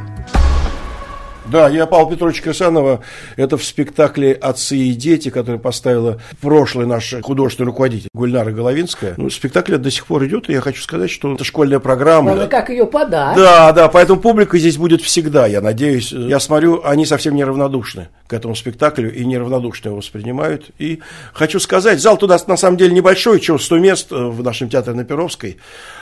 Да, 1.45 1.69
я 1.69 1.85
Павел 1.85 2.09
Петрович 2.09 2.41
Кирсанова. 2.41 3.01
Это 3.35 3.57
в 3.57 3.63
спектакле 3.63 4.33
«Отцы 4.33 4.75
и 4.75 4.93
дети», 4.93 5.29
который 5.29 5.59
поставила 5.59 6.19
прошлый 6.41 6.87
наш 6.87 7.13
художественный 7.21 7.67
руководитель 7.67 8.09
Гульнара 8.15 8.51
Головинская. 8.51 9.13
Ну, 9.17 9.29
спектакль 9.29 9.75
до 9.75 9.91
сих 9.91 10.07
пор 10.07 10.25
идет, 10.25 10.49
и 10.49 10.53
я 10.53 10.61
хочу 10.61 10.81
сказать, 10.81 11.11
что 11.11 11.31
это 11.31 11.43
школьная 11.43 11.79
программа. 11.79 12.33
Надо 12.33 12.47
как 12.47 12.69
ее 12.69 12.87
подать. 12.87 13.35
Да, 13.35 13.71
да, 13.73 13.89
поэтому 13.89 14.19
публика 14.19 14.57
здесь 14.57 14.77
будет 14.77 15.03
всегда, 15.03 15.45
я 15.45 15.61
надеюсь. 15.61 16.11
Я 16.11 16.39
смотрю, 16.39 16.81
они 16.83 17.05
совсем 17.05 17.35
неравнодушны 17.35 18.07
к 18.33 18.35
этому 18.35 18.55
спектаклю 18.55 19.13
и 19.13 19.23
неравнодушно 19.25 19.89
его 19.89 19.97
воспринимают. 19.97 20.71
И 20.79 21.01
хочу 21.33 21.59
сказать, 21.59 22.01
зал 22.01 22.17
туда 22.17 22.39
на 22.47 22.57
самом 22.57 22.77
деле 22.77 22.91
небольшой, 22.91 23.39
чем 23.39 23.59
100 23.59 23.77
мест 23.77 24.07
в 24.09 24.41
нашем 24.41 24.69
театре 24.69 24.95
на 24.95 25.03
Перовской. 25.03 25.57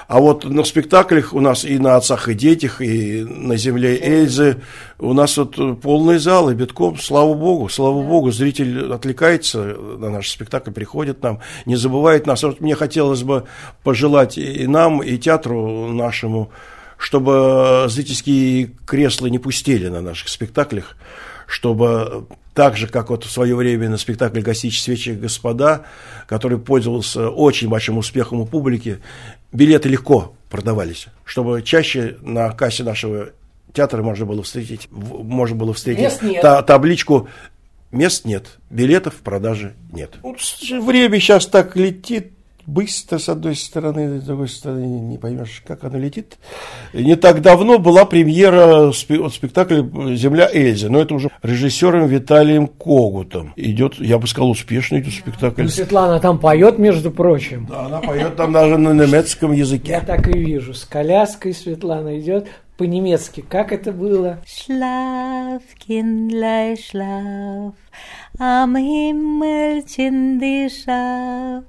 А 0.07 0.19
вот 0.21 0.45
на 0.45 0.63
спектаклях 0.63 1.33
у 1.33 1.41
нас 1.41 1.65
и 1.65 1.77
на 1.77 1.97
«Отцах 1.97 2.29
и 2.29 2.33
детях», 2.33 2.79
и 2.81 3.21
на 3.23 3.57
«Земле 3.57 3.99
Эльзы» 4.01 4.61
у 4.97 5.11
нас 5.11 5.35
вот 5.35 5.81
полные 5.81 6.19
залы, 6.19 6.53
битком, 6.55 6.97
слава 6.97 7.33
богу, 7.33 7.67
слава 7.67 8.01
богу, 8.01 8.31
зритель 8.31 8.93
отвлекается 8.93 9.57
на 9.97 10.09
наш 10.09 10.29
спектакль, 10.29 10.71
приходит 10.71 11.21
нам, 11.21 11.39
не 11.65 11.75
забывает 11.75 12.27
нас. 12.27 12.43
Вот 12.43 12.61
мне 12.61 12.75
хотелось 12.75 13.23
бы 13.23 13.43
пожелать 13.83 14.37
и 14.37 14.67
нам, 14.67 15.03
и 15.03 15.17
театру 15.17 15.87
нашему, 15.87 16.49
чтобы 16.97 17.87
зрительские 17.89 18.71
кресла 18.85 19.27
не 19.27 19.39
пустели 19.39 19.89
на 19.89 19.99
наших 19.99 20.29
спектаклях, 20.29 20.95
чтобы 21.51 22.27
так 22.53 22.77
же, 22.77 22.87
как 22.87 23.09
вот 23.09 23.25
в 23.25 23.31
свое 23.31 23.55
время 23.55 23.89
на 23.89 23.97
спектакле 23.97 24.41
«Гостич 24.41 24.81
свечи 24.81 25.09
господа», 25.09 25.83
который 26.25 26.57
пользовался 26.57 27.29
очень 27.29 27.67
большим 27.67 27.97
успехом 27.97 28.39
у 28.39 28.45
публики, 28.45 28.99
билеты 29.51 29.89
легко 29.89 30.33
продавались, 30.49 31.07
чтобы 31.25 31.61
чаще 31.61 32.17
на 32.21 32.51
кассе 32.51 32.83
нашего 32.83 33.31
театра 33.73 34.01
можно 34.01 34.25
было 34.25 34.43
встретить, 34.43 34.87
можно 34.91 35.55
было 35.57 35.73
встретить 35.73 36.19
та, 36.41 36.61
табличку 36.61 37.27
«Мест 37.91 38.23
нет, 38.23 38.57
билетов 38.69 39.15
в 39.15 39.19
продаже 39.19 39.73
нет». 39.91 40.13
Время 40.21 41.19
сейчас 41.19 41.47
так 41.47 41.75
летит, 41.75 42.31
быстро, 42.71 43.17
с 43.17 43.29
одной 43.29 43.55
стороны, 43.55 44.19
с 44.19 44.23
другой 44.23 44.47
стороны, 44.47 44.85
не 44.85 45.17
поймешь, 45.17 45.61
как 45.65 45.83
она 45.83 45.97
летит. 45.97 46.37
Не 46.93 47.15
так 47.15 47.41
давно 47.41 47.77
была 47.77 48.05
премьера 48.05 48.91
спектакля 48.91 49.83
«Земля 50.15 50.49
Эльзы», 50.51 50.89
но 50.89 50.99
это 50.99 51.13
уже 51.13 51.29
режиссером 51.43 52.07
Виталием 52.07 52.67
Когутом. 52.67 53.53
Идет, 53.55 53.95
я 53.99 54.17
бы 54.17 54.27
сказал, 54.27 54.49
успешный 54.49 55.01
идет 55.01 55.13
спектакль. 55.13 55.63
Ну, 55.63 55.69
Светлана 55.69 56.19
там 56.19 56.39
поет, 56.39 56.79
между 56.79 57.11
прочим. 57.11 57.67
Да, 57.69 57.85
она 57.85 57.99
поет 57.99 58.35
там 58.35 58.53
даже 58.53 58.77
на 58.77 58.93
немецком 58.93 59.51
языке. 59.51 59.91
Я 59.91 60.01
так 60.01 60.27
и 60.27 60.37
вижу, 60.37 60.73
с 60.73 60.85
коляской 60.85 61.53
Светлана 61.53 62.19
идет, 62.19 62.47
по-немецки. 62.77 63.41
Как 63.47 63.71
это 63.71 63.91
было? 63.91 64.39
Schlaf, 64.45 65.61
Kindlein, 65.87 66.75
schlaf, 66.77 67.73
am 68.39 68.75
die 70.39 70.69
Schaf, 70.69 71.63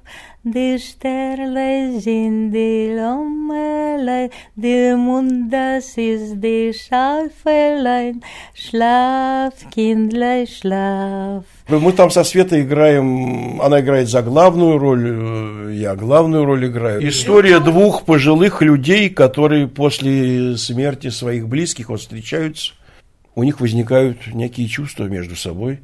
die 0.45 0.79
Sterne 0.79 2.01
sind 2.01 2.51
die 2.51 2.93
Lommelein, 2.97 4.31
der 4.57 4.97
Mund, 4.97 5.53
das 5.53 5.97
ist 5.97 6.41
die 6.41 6.73
Schafelein. 6.73 8.23
Schlaf, 8.53 9.55
Kindlein, 9.71 10.47
schlaf. 10.47 11.45
Мы 11.69 11.93
там 11.93 12.11
со 12.11 12.25
Светой 12.25 12.63
играем, 12.63 13.61
она 13.63 13.81
играет 13.81 14.09
за 14.09 14.23
главную 14.23 14.79
роль, 14.79 15.75
я 15.75 15.95
главную 15.95 16.45
роль 16.45 16.67
играю. 16.67 17.09
История 17.09 17.61
двух 17.61 18.05
пожилых 18.05 18.63
людей, 18.63 19.11
которые 19.11 19.69
после 19.69 20.57
смерти 20.57 21.11
своих 21.11 21.49
близких 21.49 21.89
вот 21.89 22.01
встречаются, 22.01 22.75
у 23.37 23.45
них 23.45 23.61
возникают 23.61 24.35
некие 24.35 24.67
чувства 24.67 25.05
между 25.05 25.37
собой, 25.37 25.81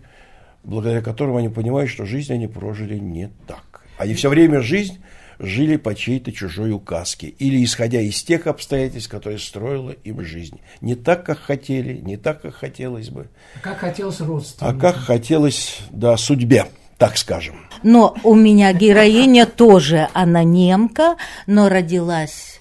благодаря 0.64 1.00
которым 1.00 1.36
они 1.36 1.48
понимают, 1.48 1.90
что 1.90 2.04
жизнь 2.04 2.32
они 2.32 2.48
прожили 2.48 2.98
не 2.98 3.30
так. 3.46 3.88
Они 3.99 4.14
все 4.14 4.28
время 4.28 4.62
жизнь 4.62 4.99
жили 5.38 5.76
по 5.76 5.94
чьей-то 5.94 6.32
чужой 6.32 6.72
указке 6.72 7.28
или 7.28 7.62
исходя 7.62 8.01
из 8.01 8.22
тех 8.22 8.46
обстоятельств, 8.46 9.11
которые 9.11 9.38
строила 9.38 9.90
им 9.90 10.24
жизнь. 10.24 10.61
Не 10.80 10.94
так, 10.94 11.24
как 11.24 11.38
хотели, 11.38 11.99
не 11.99 12.16
так, 12.16 12.42
как 12.42 12.55
хотелось 12.55 13.11
бы. 13.11 13.28
Как 13.62 13.78
хотелось 13.78 14.20
родственникам. 14.20 14.78
А 14.78 14.80
как 14.80 14.96
хотелось, 14.96 15.80
да, 15.90 16.16
судьбе 16.16 16.66
так 16.99 17.16
скажем. 17.16 17.55
Но 17.82 18.14
у 18.24 18.34
меня 18.34 18.72
героиня 18.72 19.46
тоже, 19.46 20.09
она 20.12 20.42
немка, 20.42 21.16
но 21.46 21.68
родилась 21.68 22.61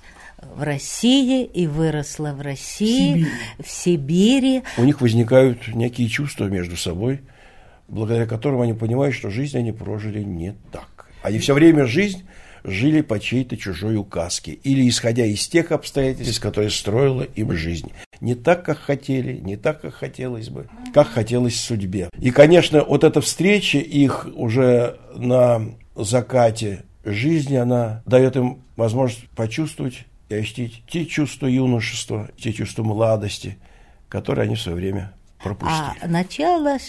в 0.56 0.62
России 0.62 1.44
и 1.44 1.68
выросла 1.68 2.34
в 2.34 2.42
России, 2.42 3.14
Сибирь. 3.14 3.32
в 3.60 3.70
Сибири. 3.70 4.64
У 4.78 4.84
них 4.84 5.02
возникают 5.02 5.68
некие 5.68 6.08
чувства 6.08 6.46
между 6.46 6.78
собой, 6.78 7.22
благодаря 7.88 8.28
которым 8.28 8.62
они 8.62 8.74
понимают, 8.74 9.16
что 9.16 9.30
жизнь 9.30 9.58
они 9.58 9.72
прожили 9.72 10.24
не 10.24 10.56
так. 10.72 10.97
Они 11.28 11.40
все 11.40 11.54
время 11.54 11.86
жизнь 11.86 12.24
жили 12.64 13.02
по 13.02 13.20
чьей-то 13.20 13.58
чужой 13.58 13.98
указке 13.98 14.54
или 14.54 14.88
исходя 14.88 15.26
из 15.26 15.46
тех 15.50 15.74
обстоятельств, 15.74 16.40
которые 16.40 16.70
строила 16.70 17.24
им 17.24 17.52
жизнь. 17.52 17.92
Не 18.22 18.34
так, 18.34 18.64
как 18.64 18.78
хотели, 18.78 19.38
не 19.38 19.58
так, 19.58 19.82
как 19.82 19.94
хотелось 19.94 20.48
бы, 20.48 20.70
как 20.94 21.10
хотелось 21.10 21.60
судьбе. 21.60 22.10
И, 22.18 22.32
конечно, 22.32 22.82
вот 22.82 23.04
эта 23.04 23.20
встреча 23.20 23.78
их 23.78 24.30
уже 24.36 24.98
на 25.16 25.64
закате 25.98 26.84
жизни, 27.04 27.58
она 27.58 28.04
дает 28.06 28.38
им 28.38 28.62
возможность 28.78 29.28
почувствовать 29.32 30.06
и 30.30 30.36
ощутить 30.36 30.84
те 30.90 31.06
чувства 31.06 31.48
юношества, 31.48 32.30
те 32.38 32.54
чувства 32.54 32.84
молодости, 32.84 33.58
которые 34.08 34.44
они 34.44 34.56
в 34.56 34.62
свое 34.62 34.78
время 34.78 35.12
пропустили. 35.40 36.00
А 36.02 36.08
начало 36.08 36.80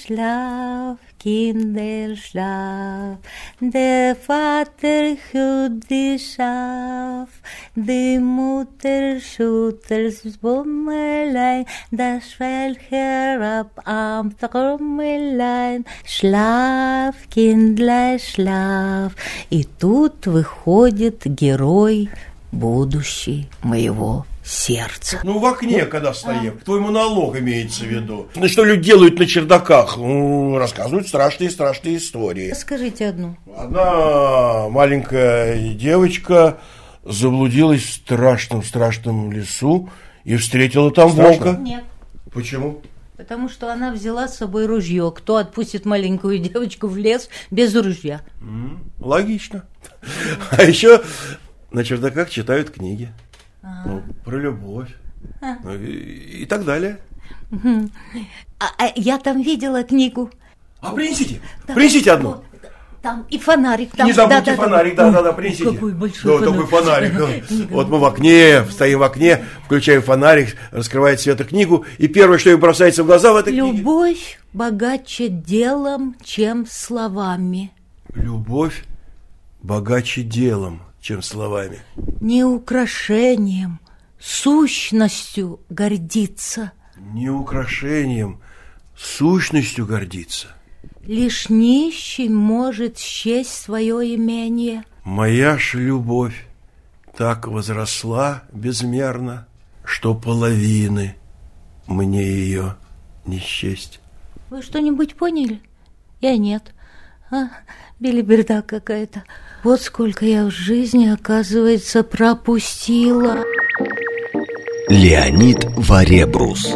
Vater 4.27 5.17
hüt 5.31 5.91
die 5.91 6.19
Schaf, 6.19 7.29
die 7.75 8.19
Mutter 8.19 9.21
schüttelt 9.21 10.25
das 10.25 10.37
Bummelein, 10.39 11.67
das 11.91 12.25
fällt 12.39 12.79
herab 12.91 13.71
am 13.85 14.37
Trommelein. 14.39 15.85
Schlaf, 16.05 17.15
Kindlein, 17.31 18.19
schlaf. 18.19 19.13
И 19.51 19.65
тут 19.65 20.27
выходит 20.27 21.27
герой 21.27 22.11
будущий 22.53 23.49
моего 23.63 24.25
сердца. 24.49 25.21
Ну, 25.23 25.39
в 25.39 25.47
окне, 25.47 25.85
когда 25.85 26.15
стоим, 26.15 26.59
а. 26.61 26.65
твой 26.65 26.81
монолог 26.81 27.37
имеется 27.39 27.85
в 27.85 27.89
виду. 27.89 28.29
Ну, 28.35 28.49
что 28.49 28.65
люди 28.65 28.83
делают 28.83 29.19
на 29.19 29.27
чердаках? 29.27 29.97
Ну, 29.97 30.57
рассказывают 30.57 31.07
страшные-страшные 31.07 31.99
истории. 31.99 32.53
Скажите 32.55 33.09
одну. 33.09 33.37
Одна 33.55 34.69
маленькая 34.69 35.59
девочка 35.75 36.59
заблудилась 37.05 37.83
в 37.83 37.93
страшном-страшном 37.95 39.33
лесу 39.33 39.91
и 40.25 40.37
встретила 40.37 40.91
там 40.91 41.13
Страшно? 41.13 41.45
волка. 41.45 41.61
Нет. 41.61 41.85
Почему? 42.33 42.81
Потому 43.17 43.49
что 43.49 43.73
она 43.73 43.93
взяла 43.93 44.29
с 44.29 44.37
собой 44.37 44.67
ружье. 44.67 45.13
Кто 45.15 45.37
отпустит 45.37 45.85
маленькую 45.85 46.39
девочку 46.39 46.87
в 46.87 46.97
лес 46.97 47.29
без 47.51 47.75
ружья? 47.75 48.21
Логично. 48.99 49.65
А 50.51 50.63
еще 50.63 51.03
на 51.73 51.85
чердаках 51.85 52.31
читают 52.31 52.71
книги. 52.71 53.13
Ну, 53.87 54.03
про 54.25 54.37
любовь. 54.37 54.95
А. 55.41 55.57
Ну, 55.63 55.75
и, 55.75 56.43
и 56.43 56.47
так 56.47 56.65
далее. 56.65 56.99
А, 58.61 58.67
а 58.79 58.93
я 58.97 59.19
там 59.19 59.43
видела 59.43 59.83
книгу. 59.83 60.31
А 60.81 60.93
принесите, 60.93 61.41
да, 61.67 61.75
принесите 61.75 62.13
одну. 62.13 62.29
Вот, 62.31 62.45
там 63.03 63.27
и 63.31 63.39
фонарик. 63.39 63.97
Там, 63.97 64.07
Не 64.07 64.13
забудьте 64.13 64.53
да, 64.53 64.57
фонарик, 64.57 64.95
да, 64.95 65.11
да, 65.11 65.23
да, 65.23 65.33
принесите. 65.33 65.73
Какой 65.73 65.93
большой 65.93 66.41
да, 66.41 66.47
фонарик. 66.47 67.13
такой 67.13 67.41
фонарик. 67.41 67.71
Вот 67.71 67.89
мы 67.89 67.99
в 67.99 68.05
окне, 68.05 68.65
стоим 68.71 68.99
в 68.99 69.03
окне, 69.03 69.45
включаем 69.65 70.03
фонарик, 70.03 70.57
раскрывает 70.73 71.21
света 71.21 71.45
книгу, 71.45 71.85
и 71.99 72.09
первое, 72.09 72.39
что 72.39 72.51
им 72.51 72.61
бросается 72.61 73.03
в 73.03 73.07
глаза 73.07 73.33
в 73.33 73.37
этой 73.37 73.53
книге... 73.53 73.79
Любовь 73.79 74.39
богаче 74.53 75.29
делом, 75.29 76.17
чем 76.23 76.67
словами. 76.69 77.73
Любовь 78.15 78.85
богаче 79.63 80.23
делом, 80.23 80.83
чем 81.01 81.23
словами. 81.23 81.81
Не 82.21 82.45
украшением, 82.45 83.81
сущностью 84.19 85.61
гордиться. 85.69 86.73
Не 86.97 87.31
украшением, 87.31 88.41
сущностью 88.97 89.87
гордиться. 89.87 90.49
Лишь 91.05 91.49
нищий 91.49 92.29
может 92.29 92.99
счесть 92.99 93.53
свое 93.53 94.15
имение. 94.15 94.85
Моя 95.05 95.57
ж 95.57 95.75
любовь 95.75 96.47
так 97.17 97.47
возросла 97.47 98.43
безмерно, 98.53 99.47
что 99.85 100.15
половины 100.15 101.17
мне 101.87 102.23
ее 102.23 102.77
не 103.25 103.39
счесть. 103.39 104.01
Вы 104.51 104.63
что-нибудь 104.63 105.15
поняли? 105.15 105.61
Я 106.21 106.37
нет. 106.37 106.75
А, 107.31 107.49
белиберда 107.99 108.63
какая-то. 108.63 109.25
Вот 109.65 109.81
сколько 109.83 110.25
я 110.25 110.45
в 110.45 110.51
жизни, 110.51 111.09
оказывается, 111.09 112.03
пропустила. 112.03 113.39
Леонид 114.89 115.65
Варебрус. 115.77 116.67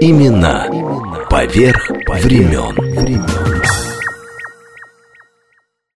Имена 0.00 0.68
поверх 1.30 1.90
времен. 2.20 2.74
времен. 3.00 3.55